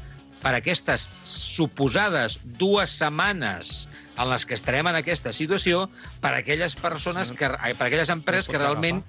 [0.43, 5.87] per aquestes suposades dues setmanes en les que estarem en aquesta situació
[6.21, 9.03] per a aquelles persones, que, ai, per a aquelles empreses que realment...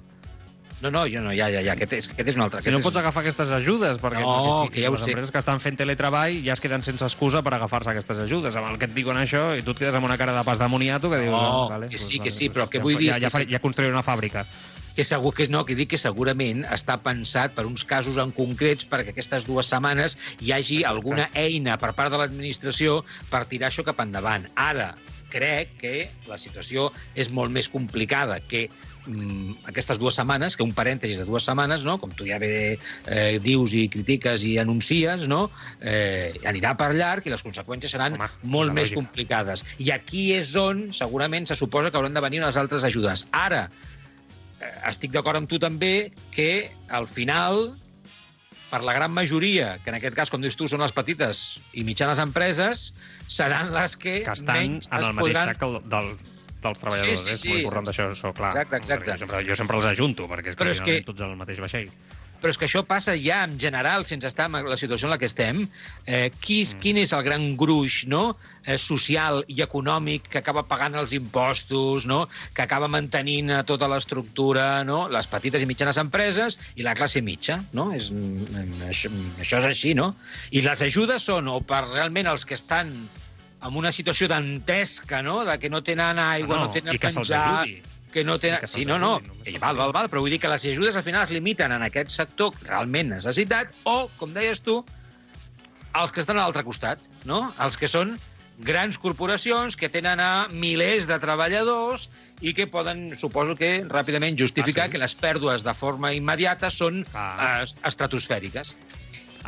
[0.83, 2.61] No, no, jo no, ja, ja, ja, aquest és, aquest és un altre.
[2.61, 3.01] Si no aquest pots és...
[3.01, 5.14] agafar aquestes ajudes, perquè, No, perquè sí, que ja les sé.
[5.14, 8.59] empreses que estan fent teletreball ja es queden sense excusa per agafar-se aquestes ajudes.
[8.61, 10.61] Amb el que et diuen això, i tu et quedes amb una cara de pas
[10.61, 11.33] d'amoniato que dius...
[11.33, 13.25] No, ah, vale, que sí, que vale, sí, però que ja, vull dir ja, és
[13.25, 14.45] ja, que ja construiré una fàbrica.
[14.94, 18.88] Que segur que no, que dic que segurament està pensat per uns casos en concrets
[18.90, 20.92] perquè aquestes dues setmanes hi hagi Exacte.
[20.94, 24.46] alguna eina per part de l'administració per tirar això cap endavant.
[24.54, 24.92] Ara,
[25.35, 25.94] crec que
[26.30, 28.68] la situació és molt més complicada que
[29.07, 31.96] mm, aquestes dues setmanes, que un parèntesis de dues setmanes, no?
[32.02, 35.48] com tu ja bé eh, dius i critiques i anuncies, no?
[35.80, 39.00] eh, anirà per llarg i les conseqüències seran Home, molt més lògica.
[39.02, 39.66] complicades.
[39.83, 43.26] I aquí és on segurament se suposa que hauran de venir unes altres ajudes.
[43.35, 43.66] Ara,
[44.88, 47.75] estic d'acord amb tu també que al final
[48.71, 51.85] per la gran majoria, que en aquest cas, com dius tu, són les petites i
[51.87, 52.88] mitjanes empreses,
[53.31, 55.51] seran les que, Que estan menys en es el mateix podran...
[55.53, 56.09] sac que el, del,
[56.64, 57.21] dels treballadors.
[57.21, 57.49] Sí, sí, és sí.
[57.53, 58.51] molt important això, això clar.
[58.57, 59.12] Exacte, exacte.
[59.12, 61.61] Jo sempre, jo sempre els ajunto, perquè és que, Però és que- tots el mateix
[61.62, 61.93] vaixell.
[62.44, 65.16] Però és que això passa ja en general, sense estar en la situació en la
[65.16, 65.62] que estem.
[66.04, 68.37] Eh, qui, és, quin és el gran gruix no?
[68.66, 72.26] eh, social i econòmic que acaba pagant els impostos, no?
[72.52, 75.07] que acaba mantenint tota l'estructura, no?
[75.09, 77.62] les petites i mitjanes empreses i la classe mitja.
[77.72, 77.88] No?
[77.96, 80.12] És, mm, això, això és així, no?
[80.52, 82.92] I les ajudes són o per realment els que estan
[83.64, 85.40] en una situació dantesca, no?
[85.48, 87.80] de que no tenen aigua, No, no, tenen i que ajudi.
[88.14, 88.62] Que no tenen...
[88.70, 91.24] Sí, no, no, eh, val, val, val, però vull dir que les ajudes al final
[91.27, 94.79] es limiten en aquest sector realment necessitat o, com deies tu,
[95.94, 97.48] els que estan a l'altre costat, no?
[97.62, 98.14] Els que són
[98.62, 102.05] grans corporacions que tenen a milers de treballadors
[102.40, 104.92] i que poden, suposo que, ràpidament justificar Ah, sí?
[104.94, 107.64] que les pèrdues de forma immediata són Ah.
[107.64, 108.77] eh, estratosfèriques.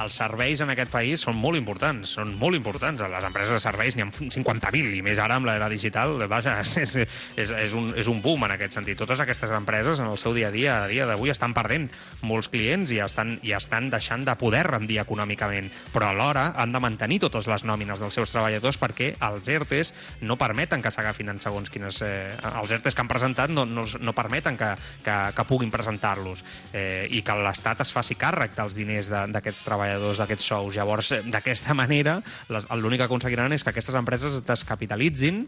[0.02, 3.00] Els serveis en aquest país són molt importants, són molt importants.
[3.00, 6.58] A les empreses de serveis n'hi ha 50.000, i més ara amb l'era digital, vaja,
[6.64, 6.96] és, és,
[7.36, 8.98] és, un, és un boom en aquest sentit.
[9.00, 11.88] Totes aquestes empreses en el seu dia a dia, a dia d'avui, estan perdent
[12.26, 16.80] molts clients i estan, i estan deixant de poder rendir econòmicament, però alhora han de
[16.82, 19.92] mantenir totes les nòmines dels seus treballadors perquè els ERTEs
[20.28, 22.02] no permeten que s'agafin en segons quines...
[22.04, 24.72] Eh, els ERTEs que han presentat no, no, no permeten que,
[25.04, 29.64] que, que puguin presentar-los eh, i que l'Estat es faci càrrec dels diners de- d'aquests
[29.86, 30.76] treballadors, d'aquests sous.
[30.76, 35.46] Llavors, eh, d'aquesta manera, l'únic que aconseguiran és que aquestes empreses es descapitalitzin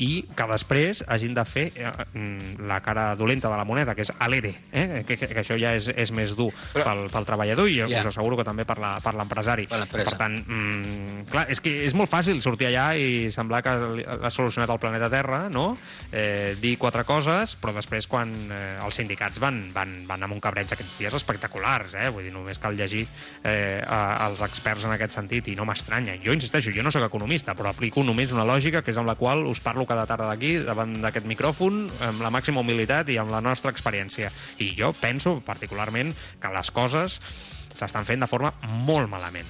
[0.00, 4.02] i que després hagin de fer eh, mm, la cara dolenta de la moneda, que
[4.06, 5.02] és l'ERE, eh?
[5.06, 7.86] que, que, que això ja és, és més dur Però- pel, pel treballador i Ja.
[8.00, 9.66] us asseguro que també per l'empresari.
[9.70, 9.82] Per.
[9.90, 13.72] Per tant, mm, clar, és que és molt fàcil sortir allà i semblar que
[14.22, 15.76] has solucionat el planeta Terra, no?
[16.12, 20.40] Eh, dir quatre coses, però després quan eh, els sindicats van, van, van amb un
[20.40, 22.08] cabreig aquests dies espectaculars, eh?
[22.12, 23.06] Vull dir, només cal llegir
[23.44, 26.16] eh, a, als experts en aquest sentit i no m'estranya.
[26.24, 29.16] Jo insisteixo, jo no sóc economista, però aplico només una lògica que és amb la
[29.20, 33.34] qual us parlo cada tarda d'aquí, davant d'aquest micròfon, amb la màxima humilitat i amb
[33.34, 34.30] la nostra experiència.
[34.62, 37.18] I jo penso, particularment, que les coses
[37.74, 38.50] s'estan fent de forma
[38.86, 39.48] molt malament.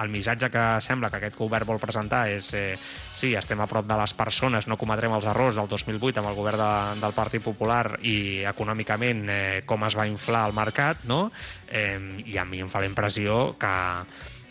[0.00, 2.78] El missatge que sembla que aquest govern vol presentar és eh,
[3.12, 6.38] sí, estem a prop de les persones, no cometrem els errors del 2008 amb el
[6.38, 6.72] govern de,
[7.04, 8.16] del Partit Popular i
[8.48, 11.26] econòmicament eh, com es va inflar el mercat, no?
[11.68, 13.74] Eh, I a mi em fa la impressió que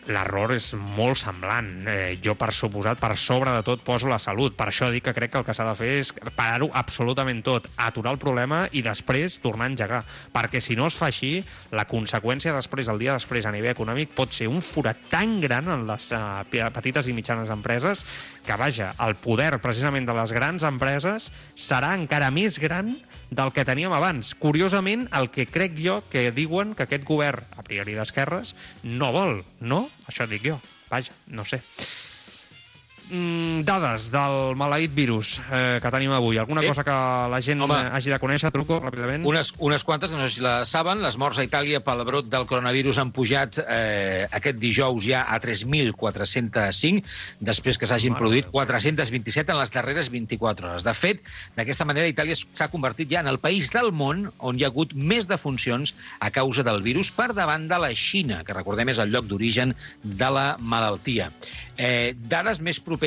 [0.10, 1.70] l'error és molt semblant.
[1.88, 4.56] Eh, jo, per suposat, per sobre de tot poso la salut.
[4.58, 7.68] Per això dic que crec que el que s'ha de fer és parar-ho absolutament tot,
[7.78, 10.02] aturar el problema i després tornar a engegar.
[10.34, 11.34] Perquè si no es fa així,
[11.76, 15.70] la conseqüència després, el dia després, a nivell econòmic, pot ser un forat tan gran
[15.72, 16.42] en les uh,
[16.74, 18.06] petites i mitjanes empreses
[18.46, 22.96] que, vaja, el poder precisament de les grans empreses serà encara més gran
[23.32, 24.36] del que teníem abans.
[24.36, 29.40] Curiosament, el que crec jo que diuen que aquest govern, a priori d'esquerres, no vol,
[29.60, 29.88] no?
[30.12, 30.60] Això dic jo.
[30.92, 31.64] Vaja, no sé.
[33.12, 36.38] Mm, dades del maleït virus eh, que tenim avui.
[36.40, 36.68] Alguna Sí.
[36.70, 36.92] cosa que
[37.32, 37.76] la gent Home.
[37.92, 39.26] hagi de conèixer, truco ràpidament?
[39.28, 42.46] Unes, unes quantes, no sé si la saben, les morts a Itàlia pel brot del
[42.48, 47.04] coronavirus han pujat eh, aquest dijous ja a 3.405,
[47.42, 48.62] després que s'hagin produït de Déu.
[48.62, 50.84] 427 en les darreres 24 hores.
[50.88, 51.20] De fet,
[51.58, 54.94] d'aquesta manera, Itàlia s'ha convertit ja en el país del món on hi ha hagut
[54.96, 59.12] més defuncions a causa del virus per davant de la Xina, que recordem és el
[59.12, 61.30] lloc d'origen de la malaltia.
[61.78, 63.01] Eh, dades més properes,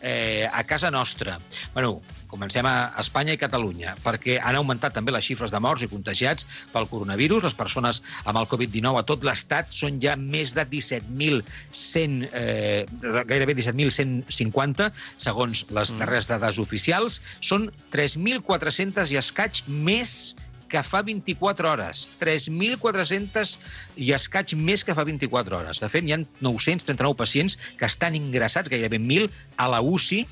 [0.00, 1.38] eh, a casa nostra.
[1.74, 5.90] Bueno, comencem a Espanya i Catalunya, perquè han augmentat també les xifres de morts i
[5.90, 7.44] contagiats pel coronavirus.
[7.46, 12.86] Les persones amb el Covid-19 a tot l'estat són ja més de 17.100, eh,
[13.28, 14.90] gairebé 17.150,
[15.28, 17.20] segons les darreres dades oficials.
[17.44, 20.34] Són 3.400 i escaig més
[20.68, 22.06] que fa 24 hores.
[22.20, 23.56] 3.400
[24.02, 25.82] i escaig més que fa 24 hores.
[25.82, 30.24] De fet, hi ha 939 pacients que estan ingressats, gairebé 1.000, a la UCI.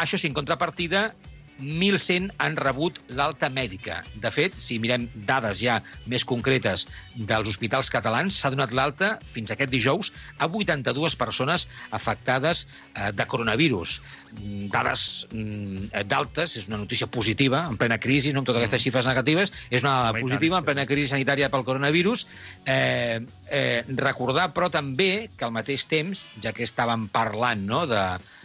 [0.00, 1.12] Això sí, en contrapartida,
[1.60, 4.00] 1.100 han rebut l'alta mèdica.
[4.20, 5.78] De fet, si mirem dades ja
[6.10, 12.66] més concretes dels hospitals catalans, s'ha donat l'alta fins aquest dijous a 82 persones afectades
[12.66, 14.00] eh, de coronavirus.
[14.34, 18.82] Mm, Dades mm, d'altes, és una notícia positiva, en plena crisi, no amb totes aquestes
[18.82, 22.26] xifres negatives, és una i positiva, en plena crisi sanitària pel coronavirus.
[22.66, 28.02] Eh, eh, recordar, però, també que al mateix temps, ja que estàvem parlant no, de,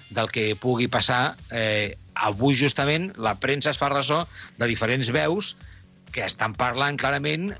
[0.10, 4.24] del que pugui passar, eh, avui justament la premsa es fa ressò
[4.58, 5.56] de diferents veus
[6.12, 7.52] que estan parlant clarament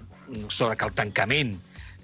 [0.50, 1.58] sobre que el tancament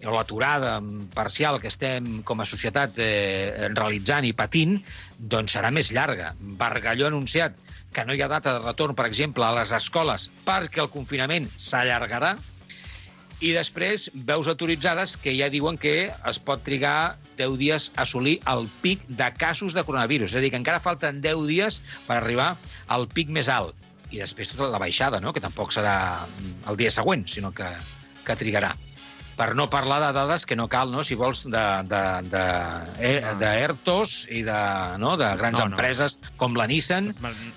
[0.05, 0.77] o l'aturada
[1.15, 4.75] parcial que estem com a societat eh, realitzant i patint,
[5.17, 6.33] doncs serà més llarga.
[6.59, 7.55] Bargalló ha anunciat
[7.95, 11.47] que no hi ha data de retorn, per exemple, a les escoles perquè el confinament
[11.55, 12.35] s'allargarà,
[13.43, 18.37] i després veus autoritzades que ja diuen que es pot trigar 10 dies a assolir
[18.47, 20.31] el pic de casos de coronavirus.
[20.31, 22.53] És a dir, que encara falten 10 dies per arribar
[22.87, 23.75] al pic més alt.
[24.11, 25.33] I després tota la baixada, no?
[25.33, 26.25] que tampoc serà
[26.69, 27.67] el dia següent, sinó que,
[28.23, 28.71] que trigarà.
[29.35, 31.03] Per no parlar de dades que no cal, no?
[31.03, 32.43] si vols, de, de, de,
[33.03, 34.59] eh, de ERTOs i de,
[35.01, 35.17] no?
[35.19, 35.75] de grans No, no.
[35.75, 37.11] empreses com la Nissan,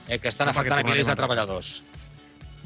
[0.08, 1.76] eh, que estan No, afectant a milers de treballadors.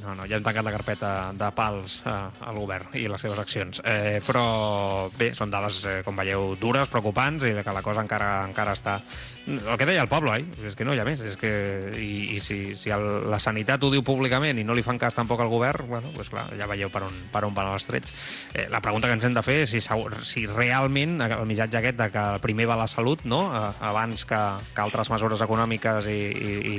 [0.03, 2.15] No, no, ja hem tancat la carpeta de pals eh,
[2.49, 3.83] al govern i les seves accions.
[3.87, 8.33] Eh, però bé, són dades, eh, com veieu, dures, preocupants i que la cosa encara
[8.49, 8.99] encara està...
[9.43, 10.67] El que deia el poble, eh?
[10.69, 11.23] és que no hi ha més.
[11.27, 11.51] És que,
[11.99, 15.17] I i si, si el, la sanitat ho diu públicament i no li fan cas
[15.19, 18.15] tampoc al govern, bueno, pues clar, ja veieu per on, per on van els trets.
[18.55, 21.99] Eh, la pregunta que ens hem de fer és si, si realment el missatge aquest
[21.99, 23.45] de que primer va la salut, no?
[23.51, 24.41] Eh, abans que,
[24.73, 26.79] que altres mesures econòmiques i, i, i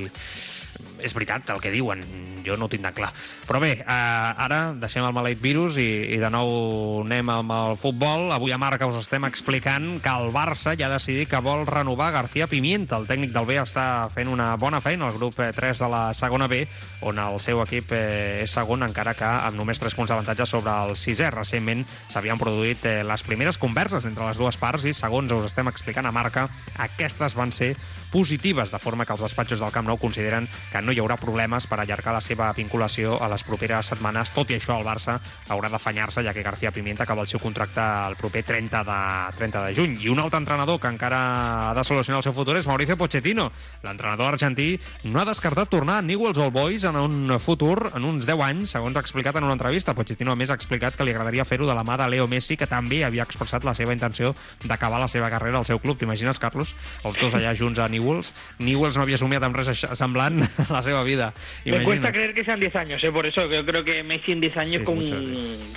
[1.03, 2.01] és veritat el que diuen,
[2.45, 3.11] jo no ho tinc tan clar.
[3.47, 7.77] Però bé, eh, ara deixem el maleït virus i, i de nou anem amb el
[7.79, 8.31] futbol.
[8.35, 12.11] Avui a Marca us estem explicant que el Barça ja ha decidit que vol renovar
[12.15, 12.99] García Pimienta.
[12.99, 16.03] El tècnic del B està fent una bona feina al grup eh, 3 de la
[16.15, 16.63] segona B,
[17.01, 20.75] on el seu equip eh, és segon, encara que amb només 3 punts d'avantatge sobre
[20.87, 21.31] el sisè.
[21.33, 25.67] Recentment s'havien produït eh, les primeres converses entre les dues parts i, segons us estem
[25.71, 26.47] explicant a Marca,
[26.79, 27.73] aquestes van ser
[28.13, 31.67] positives, de forma que els despatxos del Camp Nou consideren que no hi haurà problemes
[31.67, 34.33] per allargar la seva vinculació a les properes setmanes.
[34.33, 35.19] Tot i això, el Barça
[35.53, 38.99] haurà d'afanyar-se, ja que García Pimienta acaba el seu contracte el proper 30 de,
[39.37, 39.97] 30 de juny.
[40.01, 43.49] I un altre entrenador que encara ha de solucionar el seu futur és Mauricio Pochettino.
[43.83, 48.27] L'entrenador argentí no ha descartat tornar a Newell's Old Boys en un futur, en uns
[48.29, 49.93] 10 anys, segons ha explicat en una entrevista.
[49.93, 52.57] Pochettino, a més, ha explicat que li agradaria fer-ho de la mà de Leo Messi,
[52.57, 55.97] que també havia expressat la seva intenció d'acabar la seva carrera al seu club.
[55.99, 56.75] T'imagines, Carlos?
[57.03, 58.33] Els dos allà junts a Newell's.
[58.59, 61.33] Newell's no havia somiat amb res semblant la seva vida.
[61.65, 63.11] Me cuesta creer que sean 10 años, ¿eh?
[63.11, 65.15] por eso que yo creo que Messi en 10 años Sí, con mucho,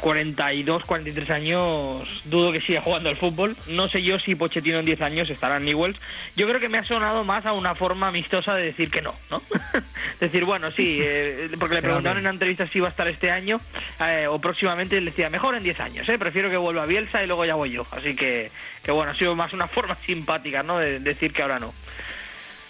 [0.00, 3.56] 42, 43 años dudo que siga jugando al fútbol.
[3.68, 5.98] No sé yo si Pochettino en 10 años estará en Newells.
[6.36, 9.14] Yo creo que me ha sonado más a una forma amistosa de decir que no,
[9.30, 9.42] ¿no?
[10.20, 13.30] decir, bueno, sí, eh, porque le preguntaron en una entrevista si iba a estar este
[13.30, 13.60] año
[14.00, 16.18] eh, o próximamente, y él decía, mejor en 10 años, ¿eh?
[16.18, 17.82] prefiero que vuelva Bielsa y luego ya voy yo.
[17.90, 18.50] Así que,
[18.82, 20.78] que bueno, ha sido más una forma simpática, ¿no?
[20.78, 21.74] De decir que ahora no.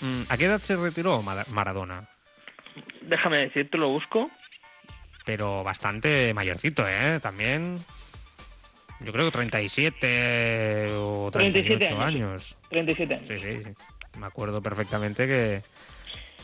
[0.00, 2.04] Mm, ¿A qué edad se retiró Mara- Maradona?
[3.02, 4.30] Déjame decirte, lo busco.
[5.24, 7.18] Pero bastante mayorcito, ¿eh?
[7.20, 7.78] También.
[9.00, 12.16] Yo creo que 37 o 38 37 años, sí.
[12.16, 12.56] años.
[12.70, 13.28] 37 años.
[13.28, 13.70] Sí, sí, sí.
[14.18, 15.62] Me acuerdo perfectamente que,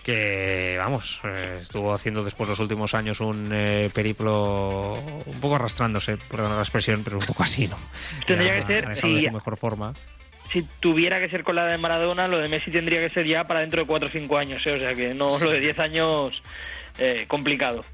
[0.02, 4.92] que vamos, eh, estuvo haciendo después los últimos años un eh, periplo
[5.24, 7.78] un poco arrastrándose, perdón la expresión, pero un poco así, ¿no?
[8.26, 9.94] Tendría que ser, su mejor forma.
[10.52, 13.44] Si tuviera que ser con la de Maradona, lo de Messi tendría que ser ya
[13.44, 14.72] para dentro de 4 o 5 años, ¿eh?
[14.72, 16.42] o sea que no lo de 10 años
[16.98, 17.84] eh, complicado.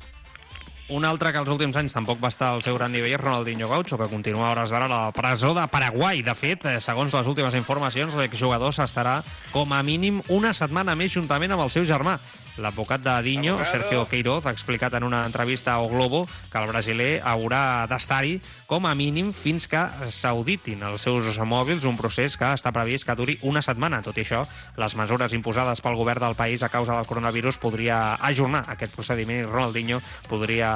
[0.88, 3.68] Un altre que als últims anys tampoc va estar al seu gran nivell és Ronaldinho
[3.68, 6.22] Gaucho, que continua a hores d'ara a la presó de Paraguai.
[6.24, 9.18] De fet, eh, segons les últimes informacions, l'exjugador s'estarà
[9.52, 12.16] com a mínim una setmana més juntament amb el seu germà.
[12.58, 16.66] L'advocat de Dinho, Sergio Queiroz, ha explicat en una entrevista a O Globo que el
[16.70, 19.80] brasiler haurà d'estar-hi com a mínim fins que
[20.10, 24.02] s'auditin els seus mòbils, un procés que està previst que duri una setmana.
[24.02, 24.44] Tot i això,
[24.76, 29.44] les mesures imposades pel govern del país a causa del coronavirus podria ajornar aquest procediment
[29.44, 30.72] i Ronaldinho podria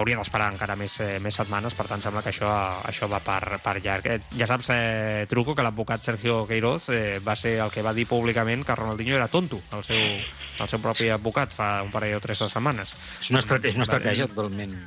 [0.00, 2.50] hauria d'esperar encara més, eh, més setmanes, per tant sembla que això,
[2.86, 4.08] això va per, per llarg.
[4.12, 7.94] Eh, ja saps, eh, Truco, que l'advocat Sergio Queiroz eh, va ser el que va
[7.96, 10.04] dir públicament que Ronaldinho era tonto, el seu,
[10.60, 12.94] el seu propi advocat, fa un parell o tres de setmanes.
[13.20, 14.78] És una estratègia, és una estratègia totalment...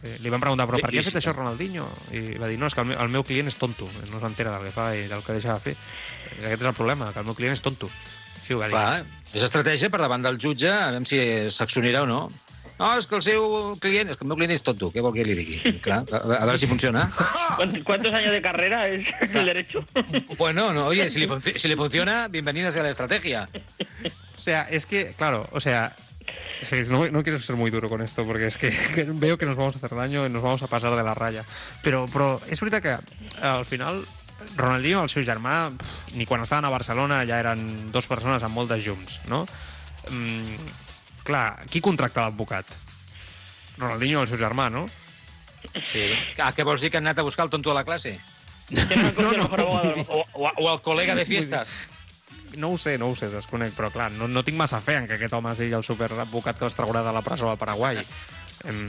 [0.00, 1.84] Sí, li van preguntar, però per què ha fet això Ronaldinho?
[2.16, 4.54] I va dir, no, és que el meu, el meu client és tonto, no s'entera
[4.56, 5.74] del que fa i del que deixa de fer.
[6.38, 7.90] Aquest és el problema, que el meu client és tonto.
[8.38, 8.78] Així ho va dir.
[8.78, 9.04] Clar,
[9.36, 11.20] és estratègia per davant del jutge, a veure si
[11.52, 12.22] s'accionarà o no.
[12.80, 13.42] No, és que el seu
[13.76, 15.58] client, és que el meu client és tonto, què vol que li digui?
[15.84, 17.10] Clar, a, a veure si funciona.
[17.84, 19.04] ¿Cuántos, años de carrera es
[19.34, 19.84] el derecho?
[20.38, 23.48] Bueno, no, oye, si le, func- si le funciona, bienvenida sea la estrategia.
[24.06, 25.94] O sea, es que, claro, o sea,
[26.62, 29.44] es no, no quiero ser muy duro con esto porque es que, que veo que
[29.44, 31.44] nos vamos a hacer daño y nos vamos a pasar de la raya.
[31.84, 32.96] Però, però és veritat que
[33.44, 34.00] al final
[34.56, 38.56] Ronaldinho, el seu germà, pff, ni quan estaven a Barcelona ja eren dues persones amb
[38.56, 39.42] moltes llums, no?
[40.08, 40.56] Mm,
[41.30, 42.66] clar, qui contracta l'advocat?
[43.78, 44.84] Ronaldinho, el seu germà, no?
[45.84, 46.08] Sí.
[46.40, 48.18] Ah, què vols dir, que han anat a buscar el tonto a la classe?
[48.70, 49.48] No mundo.
[50.08, 51.72] O, o, o el col·lega de fiestas?
[52.58, 55.06] No ho sé, no ho sé, desconec, però clar, no, no tinc massa fe en
[55.06, 57.98] que aquest home sigui el superadvocat que els traurà de la presó al Paraguai.
[58.70, 58.80] Em,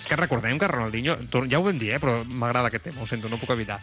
[0.00, 3.02] és que recordem que Ronaldinho, tu, ja ho vam dir, eh, però m'agrada aquest tema,
[3.02, 3.80] ho sento, no puc evitar.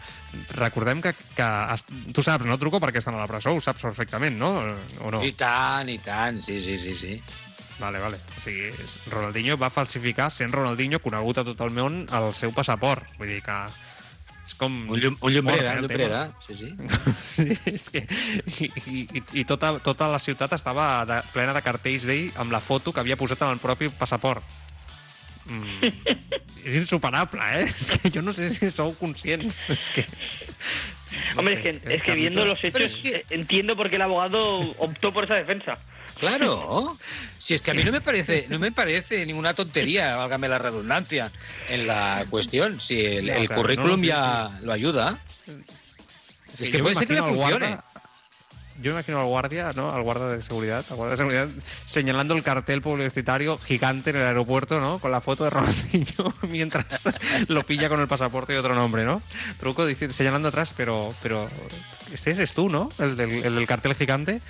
[0.56, 3.60] Recordem que, que est- tu saps, no, Truco, per què estan a la presó, ho
[3.64, 4.52] saps perfectament, no?
[5.04, 5.20] O no?
[5.24, 7.14] I tant, i tant, sí, sí, sí, sí.
[7.78, 8.16] Vale, vale.
[8.16, 8.70] O sigui,
[9.10, 13.06] Ronaldinho va falsificar, sent Ronaldinho, conegut a tot el món, el seu passaport.
[13.20, 13.58] Vull dir que
[14.48, 14.72] és com...
[14.88, 16.70] Un, llum, un llumbrera, eh, un llumbrera, sí, sí.
[17.28, 18.02] Sí, és que...
[18.64, 22.62] I, i, i tota, tota la ciutat estava de, plena de cartells d'ell amb la
[22.64, 24.42] foto que havia posat en el propi passaport.
[25.48, 25.92] Mm,
[26.64, 27.68] és insuperable, eh?
[27.72, 29.54] És que jo no sé si sou conscients.
[29.76, 30.02] És que...
[31.36, 33.88] no Hombre, sé, es que, es que viendo los hechos, es que- eh, entiendo por
[33.88, 35.78] qué el abogado optó por esa defensa.
[36.20, 36.96] Claro.
[37.38, 40.58] Si es que a mí no me parece, no me parece ninguna tontería, válgame la
[40.58, 41.30] redundancia,
[41.68, 42.80] en la cuestión.
[42.80, 45.18] Si el, No, el claro, currículum no, ya lo ayuda.
[46.54, 47.66] Sí, es que yo puede me ser que no imagino al funcione.
[47.68, 47.84] guarda-
[48.80, 49.90] Yo me imagino al guardia, ¿no?
[49.92, 51.48] Al guarda de seguridad, al guardia de seguridad,
[51.86, 54.98] señalando el cartel publicitario gigante en el aeropuerto, ¿no?
[54.98, 56.86] Con la foto de Ronaldinho mientras
[57.48, 59.20] lo pilla con el pasaporte y otro nombre, ¿no?
[59.58, 61.48] Truco dice- señalando atrás, pero, pero
[62.12, 62.88] este eres tú, ¿no?
[62.98, 64.40] El del, el del cartel gigante.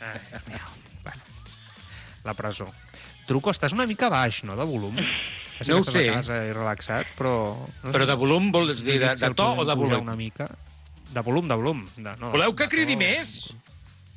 [0.00, 0.58] Ai, Dios mío.
[2.24, 2.66] La presó.
[3.28, 4.96] Truco, estàs una mica baix, no?, de volum.
[5.58, 6.08] Ja sé No ho sé.
[6.10, 7.34] a casa i relaxat, però...
[7.84, 10.02] No Però de volum vols dir de, de el to o de volum?
[10.02, 10.48] Una mica.
[11.14, 11.84] De volum, de volum.
[11.96, 13.04] De, no, Voleu que de cridi to.
[13.04, 13.34] més?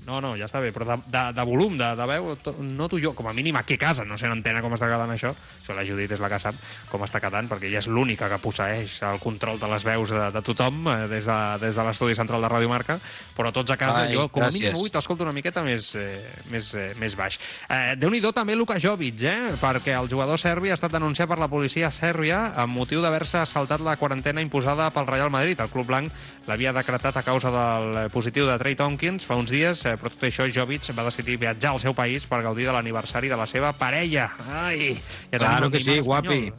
[0.07, 2.95] No, no, ja està bé, però de, de, de volum, de, de veu, to, noto
[3.03, 5.33] jo, com a mínim aquí a casa, no sé en antena com està quedant això,
[5.59, 6.55] això la Judit és la que sap
[6.87, 10.21] com està quedant, perquè ella és l'única que posseeix el control de les veus de,
[10.31, 12.95] de tothom eh, des de, des de l'estudi central de Ràdio Marca,
[13.35, 14.61] però tots a casa, Ai, jo com a gràcies.
[14.63, 17.35] mínim avui t'escolto una miqueta més, eh, més, eh, més baix.
[17.67, 19.57] Eh, Déu-n'hi-do també Luka Jovic, eh?
[19.59, 23.83] perquè el jugador serbi ha estat denunciat per la policia sèrbia amb motiu d'haver-se saltat
[23.83, 25.59] la quarantena imposada pel Real Madrid.
[25.59, 26.15] El club blanc
[26.47, 30.23] l'havia decretat a causa del positiu de Trey Tompkins fa uns dies, eh, però tot
[30.29, 33.73] això Jovic va decidir viatjar al seu país per gaudir de l'aniversari de la seva
[33.77, 34.29] parella.
[34.49, 34.93] Ai!
[35.31, 36.51] Ja tenim Claro que sí, guapi.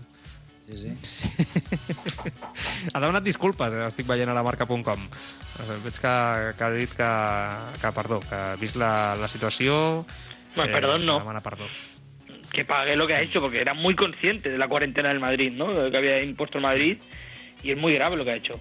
[0.68, 1.28] Sí, sí.
[2.93, 3.86] Ha demanat disculpes, eh?
[3.89, 4.82] estic veient a la marca.com.
[4.84, 6.14] Eh, Veig que,
[6.59, 7.12] que ha dit que,
[7.80, 10.05] que, perdó, que ha vist la, la situació
[10.55, 11.18] Pues perdón, no.
[11.20, 11.66] Demana perdó.
[12.53, 15.53] que pague lo que ha hecho, porque era muy consciente de la cuarentena del Madrid,
[15.53, 15.68] ¿no?
[15.91, 16.99] Que había impuesto el Madrid,
[17.62, 18.59] y es muy grave lo que ha hecho.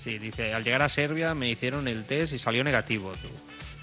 [0.00, 3.12] Sí, dice, al llegar a Serbia me hicieron el test y salió negativo.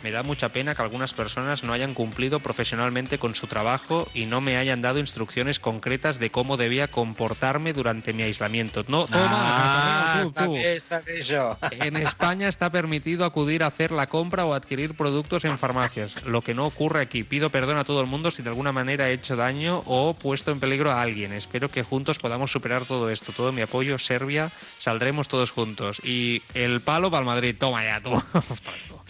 [0.04, 4.26] Me da mucha pena que algunas personas no hayan cumplido profesionalmente con su trabajo y
[4.28, 8.86] no me hayan dado instrucciones concretas de cómo debía comportarme durante mi aislamiento.
[8.88, 10.56] No, toma, Ah, està tú.
[10.56, 11.58] està bé això.
[11.72, 16.42] En España está permitido acudir a hacer la compra o adquirir productos en farmacias, lo
[16.42, 17.24] que no ocurre aquí.
[17.24, 20.52] Pido perdón a todo el mundo si de alguna manera he hecho daño o puesto
[20.52, 21.34] en peligro a alguien.
[21.34, 23.32] Espero que juntos podamos superar todo esto.
[23.34, 26.00] Todo mi apoyo, Serbia, saldremos todos juntos.
[26.04, 27.56] Y el palo para el Madrid.
[27.58, 28.12] Toma ya, tú.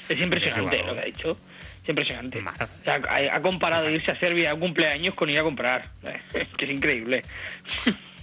[0.10, 1.38] Es impresionante lo que ha dicho.
[1.84, 2.40] Es impresionante.
[2.40, 5.90] O sea, ha, ha comparado irse a Serbia a un cumpleaños con ir a comprar.
[6.58, 7.24] que es increíble.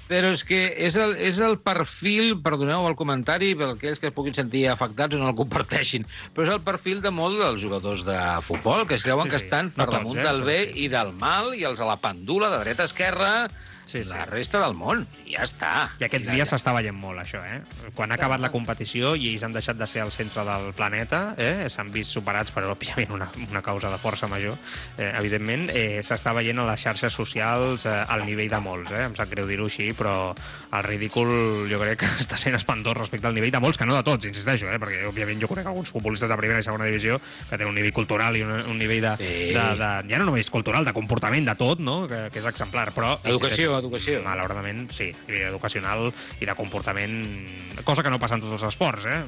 [0.04, 4.12] Però és que és el, és el perfil, perdoneu el comentari, per aquells que es
[4.12, 6.04] puguin sentir afectats o no el comparteixin,
[6.36, 9.40] però és el perfil de molt dels jugadors de futbol, que es creuen Sí, que
[9.40, 9.46] sí.
[9.48, 10.84] estan No per tots, damunt eh, del bé sí.
[10.84, 13.32] i del mal, i els a la pendula, de dreta a esquerra,
[13.84, 14.10] Sí, sí.
[14.10, 15.04] la resta del món.
[15.26, 15.72] I ja està.
[16.00, 17.60] I aquests dies s'està veient molt, això, eh?
[17.94, 21.34] Quan ha acabat la competició i ells han deixat de ser el centre del planeta,
[21.38, 21.68] eh?
[21.70, 24.56] s'han vist superats per, òbviament, una, una causa de força major,
[24.98, 29.04] eh, evidentment, eh, s'està veient a les xarxes socials eh, al nivell de molts, eh?
[29.08, 33.28] Em sap greu dir-ho així, però el ridícul jo crec que està sent espantós respecte
[33.28, 34.78] al nivell de molts, que no de tots, insisteixo, eh?
[34.82, 37.94] Perquè, òbviament, jo conec alguns futbolistes de primera i segona divisió que tenen un nivell
[37.94, 39.30] cultural i un, un nivell de, Sí.
[39.54, 42.04] de, de, ja no només cultural, de comportament, de tot, no?
[42.10, 43.14] Que, que és exemplar, però...
[43.24, 44.22] Educació, insisteixo, educació.
[44.24, 46.08] Malauradament, sí, a nivell educacional
[46.40, 47.16] i de comportament,
[47.84, 49.20] cosa que no passa en tots els esports, eh?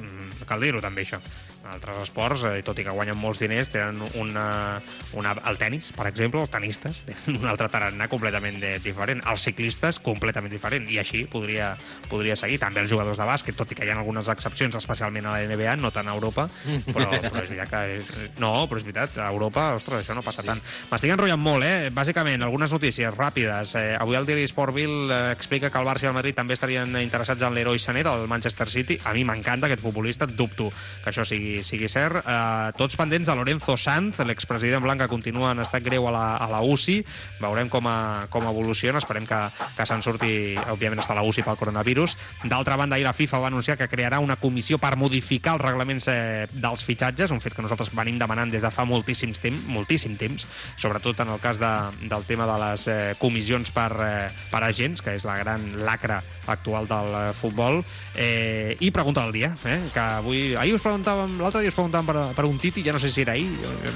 [0.47, 1.19] Cal dir-ho també, això.
[1.67, 4.77] Altres esports, eh, tot i que guanyen molts diners, tenen una,
[5.17, 5.33] una...
[5.49, 9.21] El tennis, per exemple, els tenistes, tenen un altre tarannà completament de, diferent.
[9.27, 10.87] Els ciclistes, completament diferent.
[10.91, 11.73] I així podria,
[12.11, 12.59] podria seguir.
[12.61, 15.43] També els jugadors de bàsquet, tot i que hi ha algunes excepcions, especialment a la
[15.49, 16.47] NBA, no tant a Europa,
[16.87, 18.11] però, però és veritat que és...
[18.41, 20.51] No, però és veritat, a Europa, ostres, això no passa sí.
[20.51, 20.63] tant.
[20.91, 21.91] M'estic enrotllant molt, eh?
[21.93, 23.75] Bàsicament, algunes notícies ràpides.
[23.79, 26.95] Eh, avui el diari Sportville eh, explica que el Barça i el Madrid també estarien
[27.01, 28.99] interessats en l'heroi Sané del Manchester City.
[29.03, 30.69] A mi m'encanta aquest futbolista, dubto
[31.03, 32.21] que això sigui, sigui cert.
[32.21, 36.49] Eh, tots pendents de Lorenzo Sanz, l'expresident Blanca continua en estat greu a la, a
[36.51, 36.99] la UCI.
[37.41, 39.39] Veurem com, a, com evoluciona, esperem que,
[39.77, 40.31] que se'n surti,
[40.71, 42.17] òbviament està a la UCI pel coronavirus.
[42.45, 46.09] D'altra banda, ahir la FIFA va anunciar que crearà una comissió per modificar els reglaments
[46.11, 50.17] eh, dels fitxatges, un fet que nosaltres venim demanant des de fa moltíssims temps, moltíssim
[50.19, 50.47] temps,
[50.77, 51.73] sobretot en el cas de,
[52.07, 56.21] del tema de les eh, comissions per, eh, per agents, que és la gran lacra
[56.47, 57.83] actual del eh, futbol.
[58.15, 60.55] Eh, I pregunta del dia, eh, que avui...
[60.57, 63.23] Ahir us preguntàvem, l'altre dia us preguntàvem per, per un Titi, ja no sé si
[63.23, 63.47] era ahir,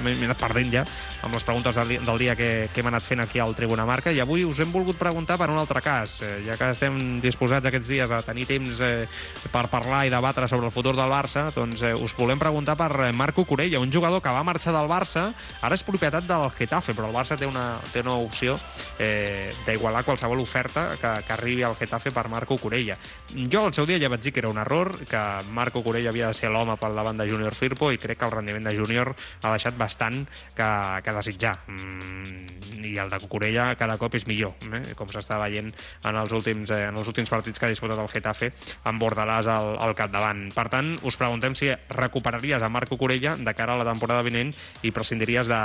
[0.02, 0.84] m'he anat perdent ja
[1.22, 4.12] amb les preguntes del, del dia que, que hem anat fent aquí al Tribuna Marca,
[4.12, 7.68] i avui us hem volgut preguntar per un altre cas, eh, ja que estem disposats
[7.68, 9.04] aquests dies a tenir temps eh,
[9.52, 12.90] per parlar i debatre sobre el futur del Barça, doncs eh, us volem preguntar per
[13.08, 15.28] eh, Marco Corella, un jugador que va marxar del Barça,
[15.60, 18.56] ara és propietat del Getafe, però el Barça té una, té una opció
[18.98, 22.96] eh, d'igualar qualsevol oferta que, que arribi al Getafe per Marco Corella.
[23.36, 25.22] Jo al seu dia ja vaig dir que era un error, que
[25.52, 28.30] Marco Corella havia de ser l'home pel davant de Júnior Firpo i crec que el
[28.30, 29.10] rendiment de Júnior
[29.42, 30.22] ha deixat bastant
[30.54, 30.68] que,
[31.02, 31.56] que desitjar.
[31.66, 34.94] Mm, I el de Corella cada cop és millor, eh?
[34.98, 38.10] com s'està veient en els, últims, eh, en els últims partits que ha disputat el
[38.10, 38.52] Getafe
[38.86, 40.48] amb Bordalàs al, al capdavant.
[40.54, 44.54] Per tant, us preguntem si recuperaries a Marco Corella de cara a la temporada vinent
[44.82, 45.62] i prescindiries de,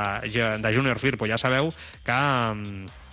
[0.61, 1.29] de Júnior Firpo.
[1.29, 1.73] Ja sabeu
[2.05, 3.06] que mm,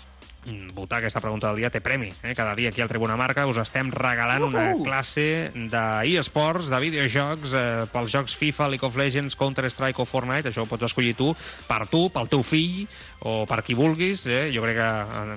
[0.74, 2.12] votar aquesta pregunta del dia té premi.
[2.22, 2.34] Eh?
[2.36, 7.86] Cada dia aquí al Tribuna Marca us estem regalant una classe d'eSports, de videojocs, eh,
[7.92, 10.50] pels jocs FIFA, League of Legends, Counter-Strike o Fortnite.
[10.50, 11.32] Això ho pots escollir tu,
[11.68, 12.84] per tu, pel teu fill
[13.24, 14.26] o per qui vulguis.
[14.26, 14.50] Eh?
[14.54, 14.90] Jo crec que
[15.22, 15.34] en,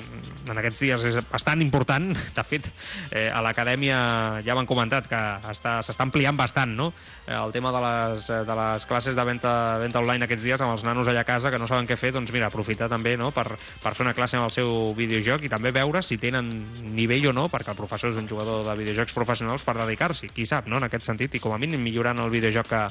[0.51, 2.11] en aquests dies és bastant important.
[2.37, 2.67] De fet,
[3.11, 6.91] eh, a l'acadèmia ja m'han comentat que està- s'està ampliant bastant no?
[7.25, 10.75] Eh, el tema de les, de les classes de venda, venda online aquests dies amb
[10.75, 13.31] els nanos allà a casa que no saben què fer, doncs mira, aprofitar també no?
[13.31, 13.47] per,
[13.83, 16.49] per fer una classe amb el seu videojoc i també veure si tenen
[16.95, 20.47] nivell o no, perquè el professor és un jugador de videojocs professionals per dedicar-s'hi, qui
[20.49, 20.81] sap, no?
[20.81, 22.81] en aquest sentit, i com a mínim millorant el videojoc que,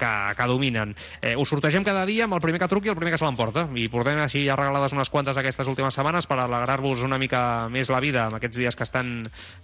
[0.00, 0.94] que, que dominen.
[1.20, 3.26] Eh, us sortegem cada dia amb el primer que truqui i el primer que se
[3.26, 7.42] l'emporta, i portem així ja regalades unes quantes aquestes últimes setmanes per alegrar-vos una mica
[7.72, 9.12] més la vida amb aquests dies que estan,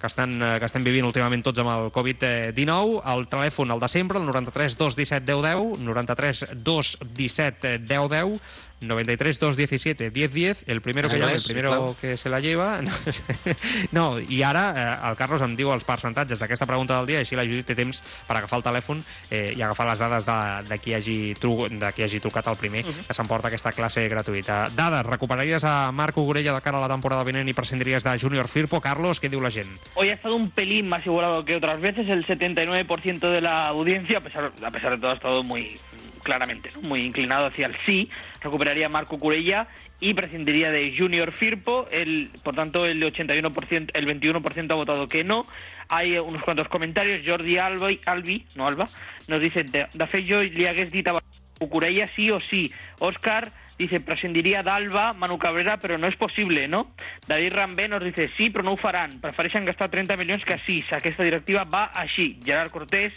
[0.01, 3.01] que estan, eh, que estem vivint últimament tots amb el Covid-19.
[3.15, 8.41] El telèfon, el de sempre, el 93 217 10 10, 93 217 10 10,
[8.83, 12.81] 93 217 10 10, el primero que llama, el primero que se la lleva.
[13.93, 17.37] No, i ara eh, el Carlos em diu els percentatges d'aquesta pregunta del dia, així
[17.37, 20.79] la Judit té temps per agafar el telèfon eh, i agafar les dades de, de,
[20.83, 24.65] qui hagi tru, de qui hagi trucat el primer, que s'emporta aquesta classe gratuïta.
[24.77, 28.49] Dades, recuperaries a Marco Gorella de cara a la temporada vinent i prescindiries de Junior
[28.49, 28.81] Firpo.
[28.81, 29.71] Carlos, què diu la gent?
[29.95, 34.19] Hoy ha estado un pelín más igualado que otras veces, el 79% de la audiencia,
[34.19, 35.79] a pesar, a pesar de todo, ha estado muy
[36.23, 36.83] claramente, ¿no?
[36.83, 38.09] muy inclinado hacia el sí,
[38.41, 39.67] recuperaría a Marco Curella
[40.01, 45.23] y prescindiría de Junior Firpo, el, por tanto el 81%, el 21% ha votado que
[45.23, 45.47] no.
[45.89, 48.89] Hay unos cuantos comentarios, Jordi Albi, Albi no Alba,
[49.29, 51.21] nos dice, de, de fet jo li hagués dit a
[51.59, 52.73] Cucurella sí o sí.
[52.99, 53.53] Òscar
[53.83, 56.85] dice, prescindiria d'Alba, Manu Cabrera, però no és possible, no?
[57.29, 59.19] David Rambé nos dice, sí, però no ho faran.
[59.23, 60.93] Prefereixen gastar 30 milions que a 6.
[60.99, 62.33] Aquesta directiva va així.
[62.47, 63.17] Gerard Cortés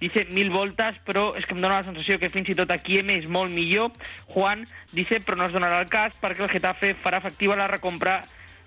[0.00, 3.00] dice, mil voltes, però és que em dóna la sensació que fins i tot aquí
[3.02, 3.92] M és molt millor.
[4.32, 8.22] Juan dice, però no es donarà el cas perquè el Getafe farà efectiva la recompra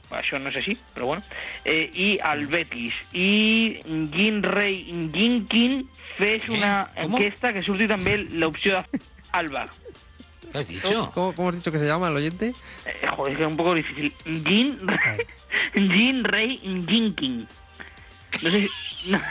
[0.10, 1.24] això no és així, però bueno.
[1.66, 2.96] Eh, I el Betis.
[3.14, 3.80] I
[4.14, 4.82] Gin Rey
[5.14, 5.84] Ginkin
[6.18, 7.18] fes una ¿Cómo?
[7.18, 9.68] enquesta que surti també l'opció de Alba.
[10.52, 11.12] ¿Qué has dicho?
[11.14, 12.54] ¿Cómo, cómo has dicho que se llama el oyente?
[12.86, 14.14] Eh, joder, es que es un poco difícil.
[14.46, 14.80] Gin,
[15.74, 17.48] Gin Rey Ginkin.
[18.44, 19.12] No sé si...
[19.12, 19.22] no.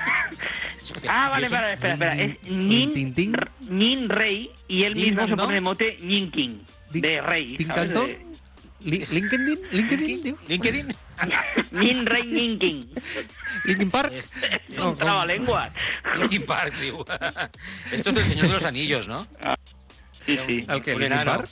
[1.09, 2.17] Ah, vale, vale, espera, espera.
[2.21, 5.37] Es Nin, Rey y él mismo se ¿no?
[5.37, 6.63] pone de mote Ninkin.
[6.91, 7.57] De Rey.
[7.59, 8.11] ¿Tincantón?
[8.81, 9.59] ¿LinkedIn?
[9.73, 10.37] ¿LinkedIn?
[10.49, 10.97] LinkedIn.
[11.73, 12.91] Nin Rey Ninkin.
[13.65, 14.13] ¿Linkin Park?
[14.15, 14.31] Es-
[14.69, 15.69] Es un trabalengua.
[16.19, 17.05] Linkin Park, diu.
[17.93, 19.27] Esto es el Señor de los Anillos, ¿no?
[20.37, 20.67] Sí, sí.
[20.69, 21.37] El que, un Linkin enano.
[21.39, 21.49] Park?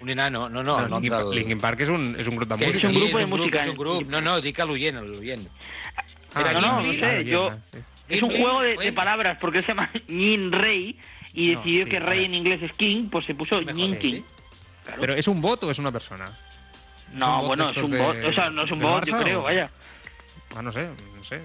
[0.00, 1.30] Un enano, no, no, Linkin, del...
[1.30, 2.88] Linkin Park és un, és un grup de Que música.
[2.88, 4.08] un sí, grupo de un grup, música, És un grup.
[4.08, 5.46] No, no, dic a l'oient, a l'oient.
[6.34, 7.22] Ah, Era no, no, no sé, Park.
[7.26, 7.78] yo- sí.
[8.08, 10.98] Es un juego de, palabras porque él se llama Nin Rey
[11.34, 12.00] y No, decidió sí, que.
[12.00, 14.00] Rey en inglés es King, pues se puso Ninkin.
[14.00, 14.24] sí.
[14.98, 16.32] Pero ¿es un bot o es una persona?
[17.12, 18.16] No, bueno, es un de- bot.
[18.24, 19.70] O sea, no es un bot, yo creo, o- vaya.
[20.56, 21.40] Ah, no sé, no sé.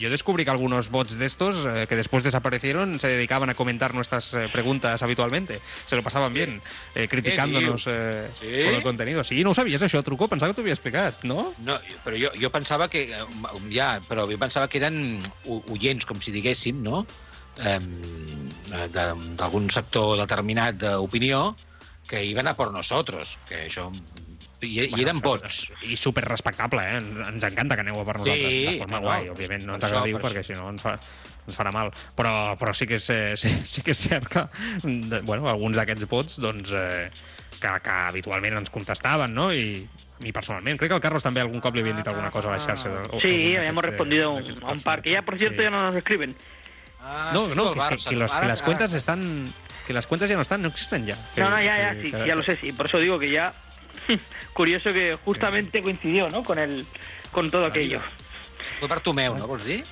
[0.00, 3.92] Yo descubrí que algunos bots de estos eh, que después desaparecieron se dedicaban a comentar
[3.92, 5.60] nuestras eh, preguntas habitualmente.
[5.84, 6.62] Se lo pasaban bien,
[6.94, 8.46] eh, criticándonos eh, Sí?
[8.64, 9.22] por el contenido.
[9.24, 10.26] Sí, no ho sabies, això, Truco?
[10.26, 11.52] Pensava que t'ho havia explicat, no?
[11.60, 13.02] No, però jo, jo pensava que...
[13.12, 13.24] eh,
[13.68, 17.04] Ja, però jo pensava que eren oients, com si diguéssim, no?
[17.60, 21.50] Eh, de- D'algun sector determinat d'opinió
[22.08, 23.90] que iban a por nosotros, que això...
[24.62, 25.72] I, i eren això- bots.
[25.88, 26.98] I super respectable, eh?
[27.00, 28.70] Ens encanta que aneu a per Sí, nosaltres.
[28.72, 30.26] de forma no, guai, per òbviament, no ens per agradiu això.
[30.28, 30.98] perquè si no ens, fa,
[31.46, 31.90] ens farà mal.
[32.16, 34.44] Però, però sí, que és, eh, sí, sí que és cert que,
[34.84, 37.10] de, bueno, alguns d'aquests bots, doncs, eh,
[37.60, 39.52] que, que habitualment ens contestaven, no?
[39.52, 39.88] I,
[40.20, 40.76] mi personalment.
[40.78, 42.90] Crec que el Carlos també algun cop li havien dit alguna cosa a la xarxa.
[43.10, 45.62] o- Sí, habíamos eh, respondido a un, un par, que ya por cierto Sí.
[45.62, 46.36] ya no nos escriben.
[47.00, 49.50] Ah, No, no, que, es que, Barça, que, los- que las cuentas están...
[49.86, 51.16] Que las cuentas ya no están, no existen ya.
[51.38, 52.72] No, no, ya, ya, sí, ya lo sé, sí.
[52.72, 53.54] Por eso digo que ya...
[54.52, 56.42] Curioso que justamente coincidió, ¿no?
[56.44, 56.86] Con el
[57.30, 58.00] con todo aquello.
[58.60, 59.84] Fue Bartomeu, no vols dir?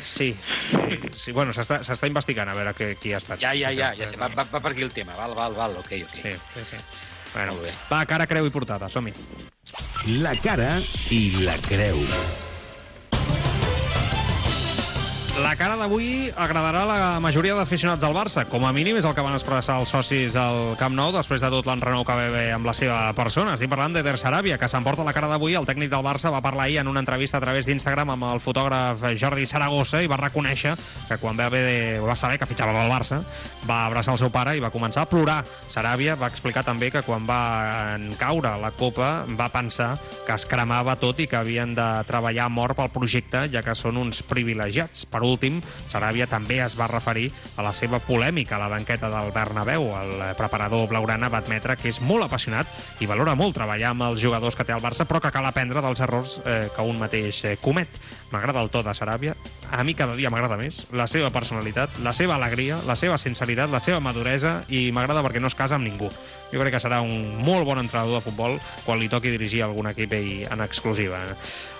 [0.00, 0.36] Sí,
[1.16, 3.40] sí, bueno, s'està investigant a veure que, qui ha estat.
[3.40, 5.16] Ja, ja, ja, ja sé, va, va, va per aquí el tema.
[5.16, 6.14] Val, val, val, ok, ok.
[6.14, 6.76] Sí, sí, sí.
[7.32, 7.72] Bueno, Molt bé.
[7.90, 9.12] va, cara, creu i portada, som-hi.
[10.22, 10.76] La cara
[11.10, 11.98] i la creu.
[15.36, 18.46] La cara d'avui agradarà a la majoria d'aficionats del Barça.
[18.48, 21.50] Com a mínim és el que van expressar els socis al Camp Nou després de
[21.52, 23.52] tot l'enrenou que va haver amb la seva persona.
[23.52, 25.52] Estic parlant de Der Sarabia, que s'emporta la cara d'avui.
[25.58, 28.40] El tècnic del Barça va parlar ahir en una entrevista a través d'Instagram amb el
[28.40, 30.72] fotògraf Jordi Saragossa i va reconèixer
[31.10, 33.20] que quan va, haver de, va saber que fitxava pel Barça
[33.68, 35.42] va abraçar el seu pare i va començar a plorar.
[35.68, 40.96] Sarabia va explicar també que quan va caure la Copa va pensar que es cremava
[40.96, 45.04] tot i que havien de treballar mort pel projecte, ja que són uns privilegiats.
[45.04, 49.32] Per últim, Saràbia també es va referir a la seva polèmica a la banqueta del
[49.34, 49.88] Bernabéu.
[50.00, 52.70] El preparador blaugrana va admetre que és molt apassionat
[53.00, 55.82] i valora molt treballar amb els jugadors que té el Barça, però que cal aprendre
[55.84, 58.00] dels errors eh, que un mateix eh, comet.
[58.32, 59.36] M'agrada el to de Saràbia,
[59.70, 63.70] a mi cada dia m'agrada més, la seva personalitat, la seva alegria, la seva sinceritat,
[63.70, 66.10] la seva maduresa i m'agrada perquè no es casa amb ningú.
[66.52, 69.88] Jo crec que serà un molt bon entrenador de futbol quan li toqui dirigir algun
[69.90, 71.18] equip i en exclusiva.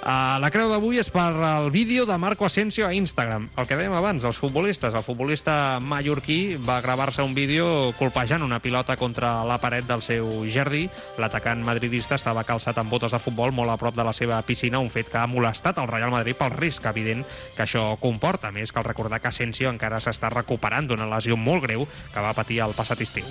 [0.03, 3.49] Uh, la creu d'avui és per el vídeo de Marco Asensio a Instagram.
[3.57, 4.95] El que dèiem abans, els futbolistes.
[4.95, 10.29] El futbolista mallorquí va gravar-se un vídeo colpejant una pilota contra la paret del seu
[10.51, 10.87] jardí.
[11.23, 14.83] L'atacant madridista estava calçat amb botes de futbol molt a prop de la seva piscina,
[14.83, 17.23] un fet que ha molestat el Real Madrid pel risc evident
[17.55, 18.49] que això comporta.
[18.49, 22.35] A més, cal recordar que Asensio encara s'està recuperant d'una lesió molt greu que va
[22.37, 23.29] patir el passat estiu.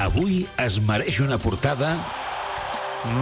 [0.00, 1.96] Avui es mereix una portada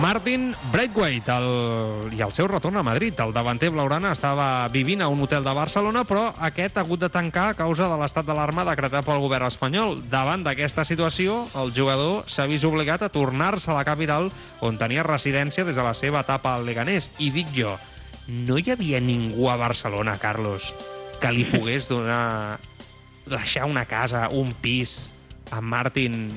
[0.01, 2.12] Martin Braithwaite el...
[2.12, 3.16] i el seu retorn a Madrid.
[3.22, 7.09] El davanter blaugrana estava vivint a un hotel de Barcelona, però aquest ha hagut de
[7.12, 9.99] tancar a causa de l'estat d'alarma decretat pel govern espanyol.
[10.12, 14.28] Davant d'aquesta situació, el jugador s'ha vist obligat a tornar-se a la capital,
[14.61, 17.11] on tenia residència des de la seva etapa al Leganés.
[17.18, 17.78] I dic jo,
[18.31, 20.74] no hi havia ningú a Barcelona, Carlos,
[21.20, 22.59] que li pogués donar
[23.26, 25.12] deixar una casa, un pis
[25.51, 26.31] a Martin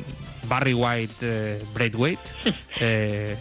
[0.49, 2.33] Barry White eh, Braithwaite?
[2.79, 3.37] Eh,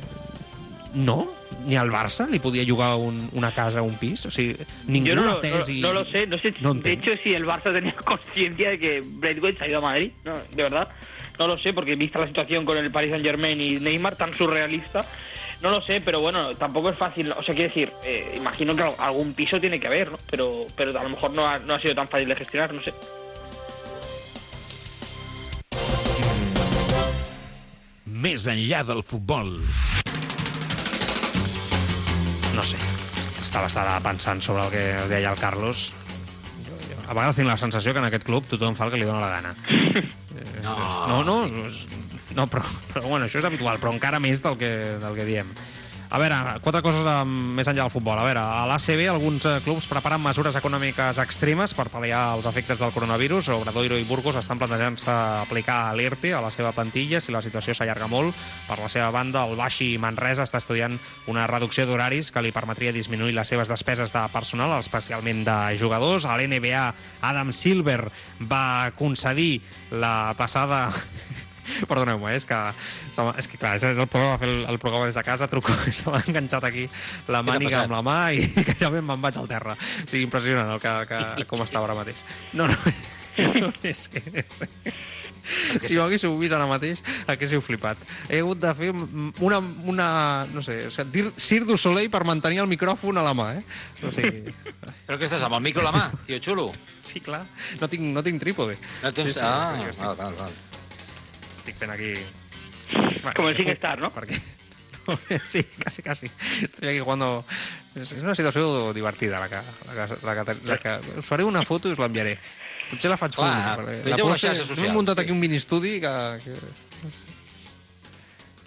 [0.95, 1.29] no?
[1.67, 4.25] ni al Barça li podia llogar un, una casa o un pis?
[4.27, 4.57] O sigui,
[4.89, 6.55] ningú Yo no, lo- atès no, no lo sé, no sé.
[6.61, 7.05] No de entenc.
[7.07, 10.35] hecho, si el Barça tenía conciencia de que Braithwaite se ha ido a Madrid, no,
[10.35, 10.89] de verdad,
[11.39, 14.37] no lo sé, porque vista la situación con el Paris Saint Germain y Neymar tan
[14.37, 15.05] surrealista,
[15.61, 17.33] no lo sé, pero bueno, tampoco es fácil.
[17.33, 20.19] O sea, quiero decir, eh, imagino que al- algún piso tiene que haber, ¿no?
[20.31, 22.83] Pero, pero a lo mejor no ha, no ha sido tan fácil de gestionar, no
[22.83, 22.93] sé.
[28.23, 29.57] Més enllà del futbol.
[32.53, 32.77] No sé,
[33.43, 35.93] estava, estava pensant sobre el que deia el Carlos.
[37.09, 39.25] A vegades tinc la sensació que en aquest club tothom fa el que li dóna
[39.27, 39.55] la gana.
[40.63, 40.77] No,
[41.09, 41.69] no, no,
[42.37, 44.73] no, però, però bueno, això és habitual, però encara més del que,
[45.03, 45.51] del que diem.
[46.13, 48.19] A veure, quatre coses eh, més enllà del futbol.
[48.21, 52.83] A veure, a l'ACB alguns eh, clubs preparen mesures econòmiques extremes per pal·liar els efectes
[52.83, 53.49] del coronavirus.
[53.55, 58.11] Obradoiro i Burgos estan plantejant-se aplicar l'ERTE a la seva plantilla si la situació s'allarga
[58.13, 58.37] molt.
[58.69, 60.99] Per la seva banda, el Baxi Manresa està estudiant
[61.33, 66.29] una reducció d'horaris que li permetria disminuir les seves despeses de personal, especialment de jugadors.
[66.29, 66.85] A l'NBA,
[67.25, 68.03] Adam Silver
[68.53, 70.91] va concedir la passada
[71.91, 72.59] Perdoneu-me, eh, és que,
[73.39, 76.09] és que clar, és el programa, fer el, el programa des de casa, truco, se
[76.11, 76.89] m'ha enganxat aquí
[77.33, 79.77] la màniga amb la mà i gairebé me'n vaig al terra.
[79.79, 82.25] O sigui, impressionant el que, que, com està ara mateix.
[82.53, 82.79] No, no,
[83.67, 84.23] no és que...
[84.43, 84.65] És...
[85.83, 87.99] Si ho haguéssiu vist ara mateix, haguéssiu flipat.
[88.31, 89.59] He hagut de fer una...
[89.91, 90.09] una
[90.53, 93.49] no sé, o sigui, dir Cir du Soleil per mantenir el micròfon a la mà,
[93.59, 93.65] eh?
[94.07, 94.55] O sigui,
[95.07, 96.71] Però què estàs, amb el micro a la mà, tio xulo?
[97.03, 97.43] sí, clar,
[97.81, 98.79] no tinc, no tinc trípode.
[99.03, 99.35] No tens...
[99.35, 100.72] Sí, sí, ah, val, val, val.
[101.63, 102.15] Estic fent aquí...
[103.37, 104.11] Como el SingStar, ¿no?
[104.13, 104.37] Perquè...
[105.43, 106.29] Sí, casi, casi.
[106.63, 107.45] Estoy aquí jugando...
[107.99, 109.59] És una situació divertida, la que,
[109.89, 110.93] la que, la que, la que...
[111.21, 112.37] Us faré una foto i us l'enviaré.
[112.93, 113.75] Potser la faig Clar, pública.
[113.81, 115.25] perquè penja-ho a puedo les fer- xarxes socials, Hem muntat sí.
[115.25, 116.13] aquí un mini-estudi que...
[116.45, 116.55] que...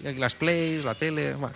[0.02, 1.34] no ha aquí les plays, la tele...
[1.36, 1.56] Bueno.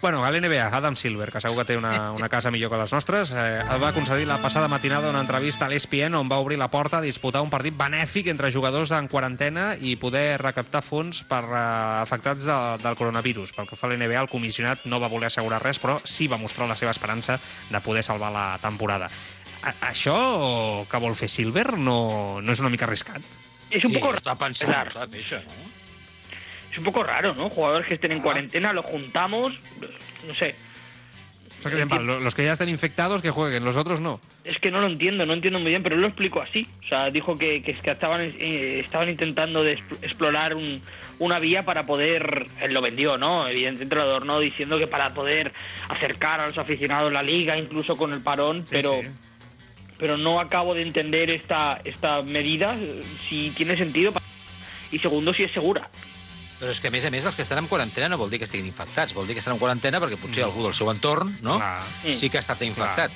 [0.00, 2.92] Bueno, a l'NBA, Adam Silver, que segur que té una, una casa millor que les
[2.94, 6.70] nostres, eh, va concedir la passada matinada una entrevista a l'ESPN on va obrir la
[6.72, 11.42] porta a disputar un partit benèfic entre jugadors en quarantena i poder recaptar fons per
[11.44, 11.60] eh,
[12.00, 13.52] afectats de, del coronavirus.
[13.52, 16.40] Pel que fa a l'NBA, el comissionat no va voler assegurar res, però sí va
[16.40, 17.36] mostrar la seva esperança
[17.68, 19.10] de poder salvar la temporada.
[19.60, 20.16] A això
[20.88, 23.20] que vol fer Silver no, no és una mica arriscat?
[23.68, 24.48] Es un sí, poco està fer
[25.20, 25.79] això, no?
[26.70, 27.48] Es un poco raro, ¿no?
[27.50, 29.54] Jugadores que estén en cuarentena, los juntamos,
[30.26, 30.54] no sé.
[31.58, 34.18] O sea, que, dicen, "Vale, los que ya estén infectados que jueguen, los otros no.
[34.44, 36.66] Es que no lo entiendo, no entiendo muy bien, pero él lo explicó así.
[36.84, 40.80] O sea, dijo que, que, es que estaban, eh, estaban intentando de expl- explorar un-
[41.18, 43.46] una vía para poder, él lo vendió, ¿no?
[43.46, 45.52] Evidentemente lo adornó diciendo que para poder
[45.90, 49.00] acercar a los aficionados la liga, incluso con el parón, pero...
[49.02, 49.08] sí.
[49.98, 52.74] Pero no acabo de entender esta, esta medida,
[53.28, 54.14] si tiene sentido
[54.90, 55.90] y segundo, si es segura.
[56.60, 58.38] Però és que, a més a més, els que estan en quarantena no vol dir
[58.38, 61.38] que estiguin infectats, vol dir que estan en quarantena perquè potser algú del seu entorn
[61.42, 61.56] no?
[61.56, 61.82] Clar.
[62.12, 63.10] sí que ha estat infectat.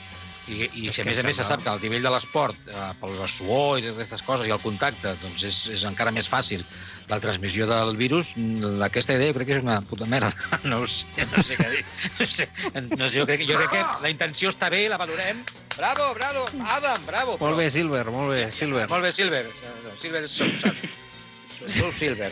[0.45, 2.57] I, i És si a més a més se sap que al nivell de l'esport,
[2.68, 6.28] eh, pel suor i totes aquestes coses i el contacte, doncs és, és encara més
[6.28, 6.61] fàcil
[7.09, 10.28] la transmissió del virus, mm, aquesta idea jo crec que és una puta merda.
[10.68, 11.80] No ho sé, no sé què dir.
[12.20, 12.49] No sé,
[12.92, 15.40] no sé, jo, crec, que- jo crec que la intenció està bé, la valorem.
[15.78, 16.45] Bravo, bravo,
[16.76, 17.38] Adam, bravo.
[17.40, 18.84] Molt bé, Silver, molt bé, Silver.
[18.92, 19.47] Molt bé, Silver.
[19.49, 22.30] No, Silver Soul, Soul Silver.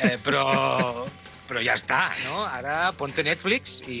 [0.00, 1.06] Eh, però,
[1.48, 2.44] però ja està, no?
[2.48, 4.00] Ara ponte Netflix i,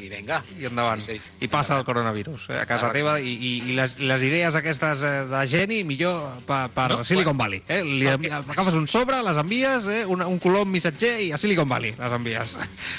[0.00, 0.42] i vinga.
[0.60, 1.02] I endavant.
[1.04, 1.18] Sí.
[1.40, 4.54] I passa el coronavirus eh, a casa Ah, teva i, i, i les, les idees
[4.58, 7.62] aquestes eh, de geni millor per, per No, Silicon Valley.
[7.68, 7.82] Eh?
[7.84, 10.04] Li, que- agafes un sobre, les envies, eh?
[10.06, 12.56] un, un colom missatger i a Silicon Valley les envies.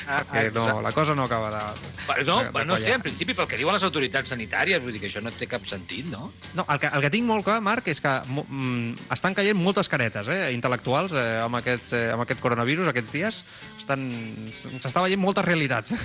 [0.07, 0.83] Ah, Perquè no, exacte.
[0.83, 1.63] la cosa no acaba de...
[2.07, 5.01] Però no, de- no sé, en principi, pel que diuen les autoritats sanitàries, vull dir
[5.03, 6.31] que això no té cap sentit, no?
[6.53, 9.89] No, el que, el que tinc molt clar, Marc, és que mm, estan caient moltes
[9.91, 13.43] caretes eh, intel·lectuals eh, amb, aquest, eh, amb aquest coronavirus aquests dies.
[13.83, 15.95] Estan- S'està veient moltes realitats.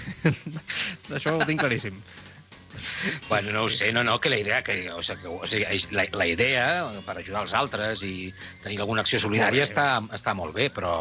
[1.17, 2.01] Això ho tinc claríssim.
[3.29, 6.05] Bueno, no ho sé, no, no, que la idea, que, o sigui, o sigui la,
[6.15, 6.67] la idea
[7.07, 8.31] per ajudar els altres i
[8.63, 10.93] tenir alguna acció solidària Molt està, està molt bé, però,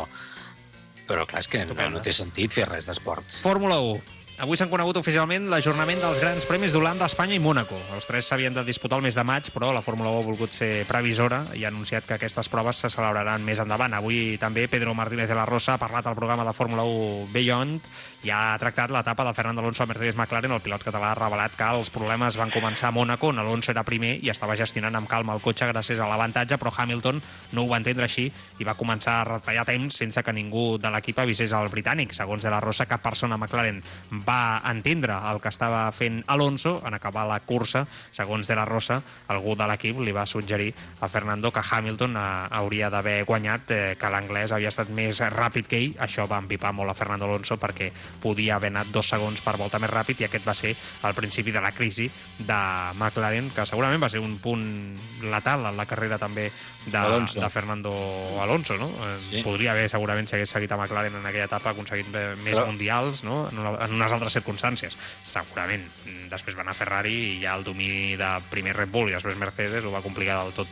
[1.09, 3.29] però clar, és que no, no té sentit fer res d'esport.
[3.43, 4.16] Fórmula 1.
[4.37, 7.73] Avui s'han conegut oficialment l'ajornament dels grans premis d'Holanda, Espanya i Mònaco.
[7.95, 10.51] Els tres s'havien de disputar el mes de maig, però la Fórmula 1 ha volgut
[10.53, 13.95] ser previsora i ha anunciat que aquestes proves se celebraran més endavant.
[13.97, 17.87] Avui també Pedro Martínez de la Rosa ha parlat al programa de Fórmula 1 Beyond
[18.29, 20.53] i ha tractat l'etapa de Fernando Alonso a Mercedes McLaren.
[20.53, 23.85] El pilot català ha revelat que els problemes van començar a Mònaco, on Alonso era
[23.89, 27.23] primer i estava gestionant amb calma el cotxe gràcies a l'avantatge, però Hamilton
[27.57, 28.29] no ho va entendre així
[28.61, 32.13] i va començar a retallar temps sense que ningú de l'equip avisés al britànic.
[32.13, 33.81] Segons de la Rosa, cap persona a McLaren
[34.27, 39.01] va entendre el que estava fent Alonso en acabar la cursa, segons De La Rosa,
[39.31, 42.25] algú de l'equip li va suggerir a Fernando que Hamilton eh,
[42.59, 45.95] hauria d'haver guanyat, eh, que l'anglès havia estat més ràpid que ell.
[46.03, 49.79] Això va empipar molt a Fernando Alonso perquè podia haver anat dos segons per volta
[49.79, 50.75] més ràpid i aquest va ser
[51.07, 52.59] el principi de la crisi de
[52.97, 56.49] McLaren, que segurament va ser un punt letal en la carrera també
[56.85, 57.39] de, Alonso.
[57.41, 57.93] de Fernando
[58.41, 58.89] Alonso, no?
[58.89, 59.41] Eh, Sí.
[59.43, 62.67] Podria haver, segurament, si hagués seguit a McLaren en aquella etapa, aconseguit eh, més Però-
[62.67, 63.49] mundials, no?
[63.49, 64.97] En, una, en unes altres circumstàncies.
[65.23, 65.87] Segurament.
[66.05, 69.13] Mm, Després va anar a Ferrari i ja el domini de primer Red Bull i
[69.15, 70.67] després Mercedes ho va complicar del tot,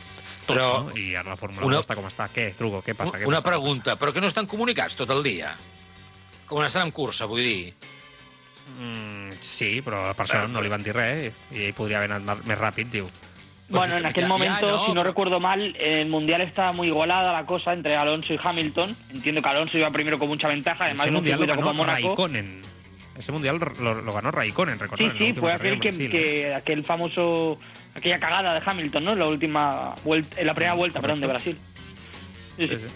[0.46, 0.96] tot Però- no?
[0.98, 2.28] I ara la Fórmula Una- 1 està com està.
[2.28, 3.18] Què, Trugo, què passa?
[3.18, 3.48] Què Una passa?
[3.54, 5.56] pregunta, però que no estan comunicats tot el dia?
[6.46, 7.74] Com estan en cursa, vull dir.
[8.78, 12.44] Mm, sí, però per això no li van dir res i ell podria haver anat
[12.44, 13.08] més ràpid, diu.
[13.68, 16.40] Bueno, en que aquel ya- momento, ya, no, si no recuerdo mal, en el Mundial
[16.42, 18.96] estaba muy igualada la cosa entre Alonso y Hamilton.
[19.10, 21.92] Entiendo que Alonso iba primero con mucha ventaja, además de un circuito como Mónaco.
[22.08, 22.62] Raikkonen.
[23.18, 25.12] Ese mundial lo, lo ganó Raikkonen, Sí, recordad.
[25.16, 26.10] sí, última fue aquel que, Brasil, ¿eh?
[26.10, 27.58] que aquel famoso
[27.94, 29.12] aquella cagada de Hamilton, ¿no?
[29.12, 31.58] En la última vuelta, en la primera vuelta, perdón, de Brasil.
[32.56, 32.80] Sí, Sí, sí.
[32.86, 32.94] sí.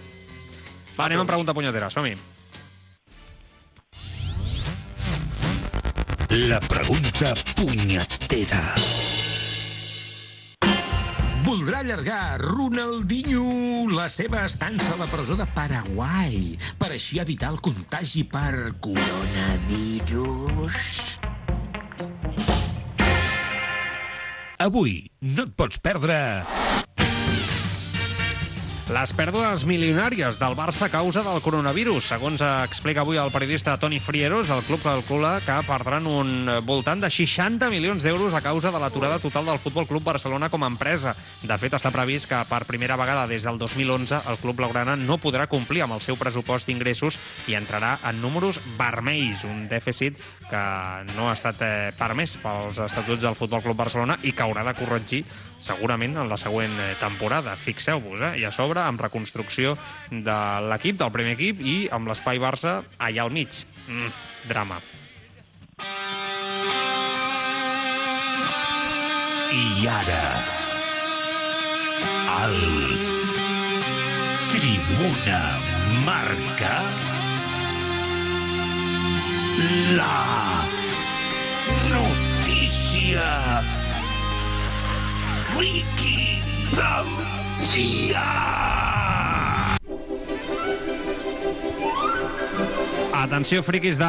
[0.98, 2.12] Va, anem amb pregunta punyetera, som-hi.
[6.30, 8.74] La pregunta punyetera.
[11.50, 17.58] Voldrà allargar Ronaldinho la seva estança a la presó de Paraguai per així evitar el
[17.58, 20.78] contagi per coronavirus?
[24.62, 26.46] Avui no et pots perdre
[28.90, 32.08] Les pèrdues milionàries del Barça a causa del coronavirus.
[32.10, 37.06] Segons explica avui el periodista Toni Frieros, el club calcula que perdran un voltant de
[37.06, 41.12] 60 milions d'euros a causa de l'aturada total del Futbol Club Barcelona com a empresa.
[41.46, 45.20] De fet, està previst que per primera vegada des del 2011 el club blaugrana no
[45.22, 50.18] podrà complir amb el seu pressupost d'ingressos i entrarà en números vermells, un dèficit
[50.50, 50.64] que
[51.14, 54.74] no ha estat eh, permès pels estatuts del Futbol Club Barcelona i que haurà de
[54.82, 55.22] corregir
[55.60, 57.56] segurament en la següent eh, temporada.
[57.60, 58.32] Fixeu-vos, eh?
[58.40, 59.76] I a sobre, amb reconstrucció
[60.10, 60.38] de
[60.70, 63.64] l'equip, del primer equip, i amb l'espai Barça allà al mig.
[63.88, 64.10] Mm,
[64.48, 64.80] drama.
[69.50, 70.24] I ara,
[72.40, 72.58] el
[74.50, 75.40] Tribuna
[76.04, 76.74] marca
[79.96, 80.64] la
[81.90, 83.60] notícia
[85.54, 86.40] friki
[87.74, 88.26] dia.
[93.14, 94.06] Atenció, friquis de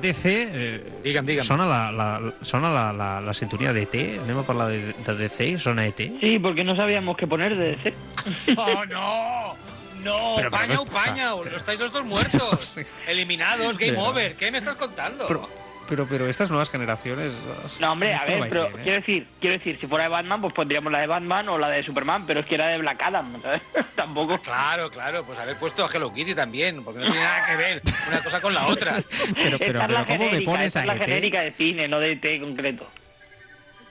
[0.00, 0.24] DC.
[0.52, 1.44] Eh, Digue'm, digue'm.
[1.44, 3.94] Sona la, la, sona la, la, la sintonia d'ET?
[4.22, 5.58] Anem a parlar de, de DC?
[5.60, 6.00] Sona ET?
[6.20, 7.94] Sí, porque no sabíamos qué poner de DC.
[8.56, 9.54] ¡Oh, no!
[10.04, 10.34] ¡No!
[10.36, 11.06] Pero, pero, ¿qué ¡Paña, os pasa?
[11.10, 11.28] paña!
[11.30, 12.76] ¡Lo estáis los dos muertos!
[13.06, 14.34] Eliminados, game Pero- over.
[14.36, 15.26] ¿Qué me estás contando?
[15.28, 15.48] Pero,
[15.88, 17.32] pero, pero estas nuevas generaciones...
[17.80, 18.82] No, hombre, a no ver, pero bien, ¿eh?
[18.84, 21.68] quiero decir, quiero decir, si fuera de Batman, pues pondríamos la de Batman o la
[21.68, 23.62] de Superman, pero es que era de Black Adam, ¿sabes?
[23.96, 24.38] Tampoco.
[24.40, 27.82] Claro, claro, pues haber puesto a Hello Kitty también, porque no tiene nada que ver
[28.08, 29.02] una cosa con la otra.
[29.34, 31.00] Pero, pero, pero la ¿cómo me genérica, pones esta a es la ET?
[31.04, 32.88] genérica de cine, no de ET concreto.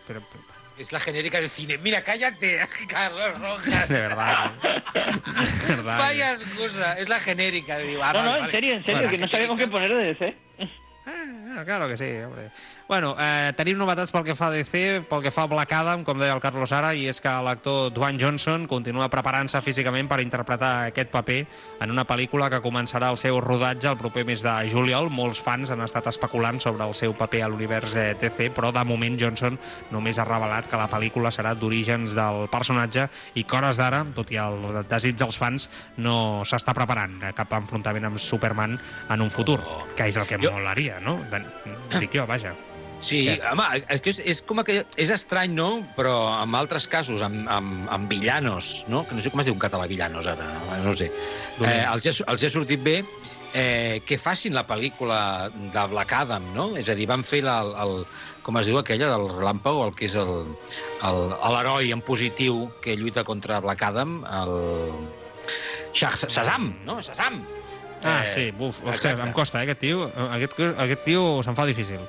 [0.08, 0.44] Pero, pero-
[0.78, 1.78] Es la genérica de cine.
[1.78, 3.88] Mira, cállate, Carlos Rojas.
[3.88, 4.52] de verdad.
[4.94, 5.98] De verdad.
[6.00, 8.52] Vaya excusa, es la genérica de digo, ah, No, vale, no, en vale.
[8.54, 10.36] serio, en serio, Bueno, que no sabemos qué poner de DC.
[11.06, 11.26] Ah,
[11.64, 12.50] claro que sí, hombre.
[12.88, 16.02] Bueno, eh, tenim novetats pel que fa a DC, pel que fa a Black Adam,
[16.04, 20.20] com deia el Carlos ara, i és que l'actor Dwayne Johnson continua preparant-se físicament per
[20.22, 21.38] interpretar aquest paper
[21.82, 25.10] en una pel·lícula que començarà el seu rodatge el proper mes de juliol.
[25.14, 28.84] Molts fans han estat especulant sobre el seu paper a l'univers eh, DC, però de
[28.84, 29.58] moment Johnson
[29.92, 33.08] només ha revelat que la pel·lícula serà d'orígens del personatge
[33.40, 37.54] i que hores d'ara, tot i el desig dels fans, no s'està preparant eh, cap
[37.58, 38.78] enfrontament amb Superman
[39.10, 39.60] en un futur,
[39.96, 41.20] que és el que Jo- molaria, no?
[41.66, 42.54] De, dic jo, vaja.
[43.04, 43.36] Sí, Què?
[43.52, 45.82] home, és, que és, és com que és estrany, no?
[45.98, 49.02] Però en altres casos, amb, amb, amb villanos, no?
[49.10, 50.46] Que no sé com es diu en català villanos, ara,
[50.86, 51.10] no ho sé.
[51.60, 53.02] Eh, els, els ha sortit bé
[53.54, 56.70] eh, que facin la pel·lícula de Black Adam, no?
[56.80, 58.06] És a dir, van fer la, el, el,
[58.48, 63.60] com es diu aquella del relàmpago, el que és l'heroi en positiu que lluita contra
[63.60, 64.56] Black Adam, el...
[65.94, 67.02] Shaz- Shazam, no?
[67.06, 67.44] Shazam.
[68.06, 69.28] Ah, Eh, sí, buf, ostres, exacte.
[69.28, 72.00] em costa, eh, aquest tio, aquest, aquest tio se'n fa difícil.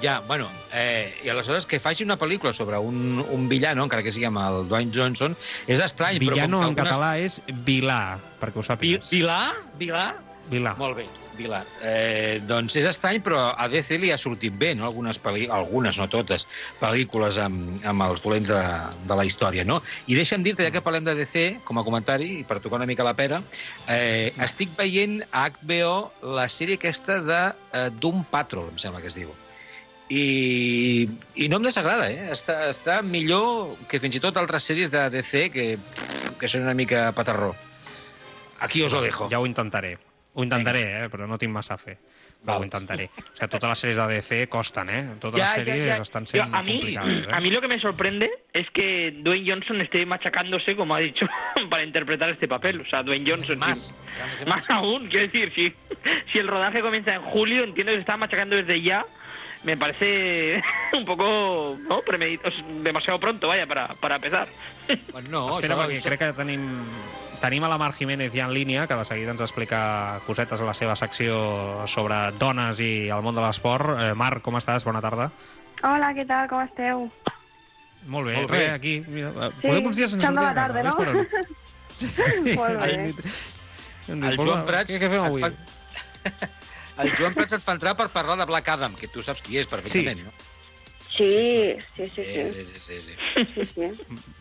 [0.00, 4.12] Ja, bueno, eh, i aleshores que faci una pel·lícula sobre un, un villano, encara que
[4.12, 5.36] sigui amb el Dwayne Johnson,
[5.66, 6.92] és estrany, Villano però en com que algunes...
[6.92, 8.02] català és Vilà,
[8.40, 9.10] perquè ho Vi, sàpigues.
[9.12, 9.40] Vilà?
[9.78, 10.06] Vilà?
[10.52, 10.74] Vilà.
[10.76, 11.06] Molt bé,
[11.38, 11.62] Vilà.
[11.80, 14.84] Eh, doncs és estrany, però a DC li ha sortit bé, no?
[14.88, 15.46] Algunes, pel·li...
[15.52, 16.44] algunes no totes,
[16.80, 18.60] pel·lícules amb, amb els dolents de,
[19.08, 19.80] de la història, no?
[20.12, 22.90] I deixa'm dir-te, ja que parlem de DC, com a comentari, i per tocar una
[22.90, 23.40] mica la pera,
[23.88, 25.94] eh, estic veient a HBO
[26.36, 29.32] la sèrie aquesta de eh, Doom Patrol, em sembla que es diu.
[30.12, 31.08] i,
[31.40, 32.28] i no em desagrada, eh?
[32.34, 35.68] Està, està millor que fins i tot altres sèries de DC que,
[36.36, 37.54] que són una mica patarró.
[38.60, 39.30] Aquí os lo dejo.
[39.32, 39.96] Ja ho intentaré.
[40.34, 41.08] Ho intentaré, eh?
[41.12, 41.98] però no tinc massa fe.
[42.42, 42.62] Però Val.
[42.62, 43.04] ho intentaré.
[43.12, 45.02] O sigui, totes les sèries de DC costen, eh?
[45.20, 46.78] Totes les sèries estan Yo, a mí.
[46.96, 47.26] Eh?
[47.30, 51.26] a mí lo que me sorprende es que Dwayne Johnson esté machacándose, como ha dicho,
[51.70, 52.80] para interpretar este papel.
[52.80, 53.58] O sea, Dwayne Johnson.
[53.58, 53.96] Más.
[54.10, 54.44] sí.
[54.46, 55.74] Más aún, quiero decir, si,
[56.32, 59.04] si el rodaje comienza en julio, entiendo que se está machacando desde ya.
[59.64, 60.60] Me parece
[60.96, 62.00] un poco, ¿no?
[62.00, 62.50] Premedito,
[62.82, 64.48] demasiado pronto, vaya, para, para empezar.
[65.12, 66.64] Bueno, no, Espera, perquè crec que tenim,
[67.42, 70.64] tenim a la Mar Jiménez ja en línia, que de seguida ens explica cosetes a
[70.68, 73.96] la seva secció sobre dones i el món de l'esport.
[73.98, 74.86] Eh, Marc, com estàs?
[74.86, 75.30] Bona tarda.
[75.82, 76.46] Hola, què tal?
[76.48, 77.08] Com esteu?
[78.06, 78.58] Molt bé, Molt bé.
[78.58, 78.94] Res, aquí.
[79.08, 80.94] Mira, eh, Sí, podem uns dies sense sortir de tarda, no?
[81.02, 81.26] on?
[81.98, 82.96] Sí, Molt bé.
[83.12, 83.26] dit,
[84.08, 85.42] El "Posa, Joan Prats Què, què fem avui?
[85.42, 85.52] fa-
[87.02, 89.58] El Joan Prats et fa entrar per parlar de Black Adam, que tu saps qui
[89.58, 90.24] és perfectament, Sí.
[90.24, 90.32] no?
[91.12, 92.64] Sí, sí, sí, Sí, sí.
[92.64, 93.64] sí, sí, sí, sí.
[93.66, 93.90] sí,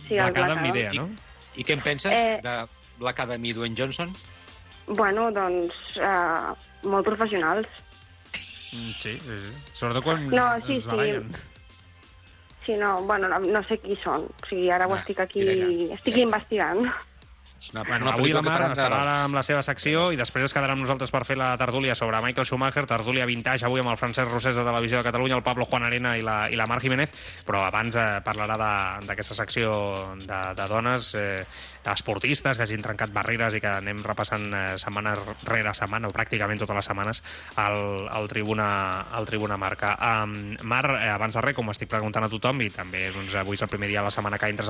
[0.07, 0.15] sí.
[0.15, 0.65] cada Black amb Adam.
[0.65, 1.09] idea, no?
[1.55, 2.39] I què en penses Eh.
[2.41, 2.55] de
[3.01, 4.13] I Dwayne Johnson?
[4.87, 7.67] Bueno, doncs, uh, molt professionals.
[8.71, 9.53] Mm, Sí, sí, sí.
[9.73, 10.89] Sobretot quan No, sí, es sí.
[10.89, 11.31] barallen.
[12.65, 14.23] Sí, no, bueno, no, no sé qui són.
[14.29, 15.41] O sigui, ara ho Ah, estic aquí...
[15.41, 16.21] mira, Estic ja.
[16.21, 16.85] investigant.
[17.73, 20.53] Una, Bueno, una avui la Mar estarà ara amb la seva secció i després es
[20.55, 23.99] quedarà amb nosaltres per fer la tertúlia sobre Michael Schumacher, tertúlia vintage avui amb el
[24.01, 26.79] Francesc Rosés de Televisió de Catalunya, el Pablo Juan Arena i la, i la Mar
[26.81, 27.13] Jiménez,
[27.45, 31.45] però abans eh, parlarà de- d'aquesta secció de, de dones eh,
[31.85, 35.13] esportistes que hagin trencat barreres i que anem repassant eh, setmana
[35.45, 37.23] rere setmana, o pràcticament totes les setmanes,
[37.57, 38.67] al, al, tribuna,
[39.11, 39.95] al tribuna Marca.
[40.25, 43.53] Um, Mar, eh, abans de res, com estic preguntant a tothom, i també doncs, avui
[43.57, 44.69] és el primer dia de la setmana que entres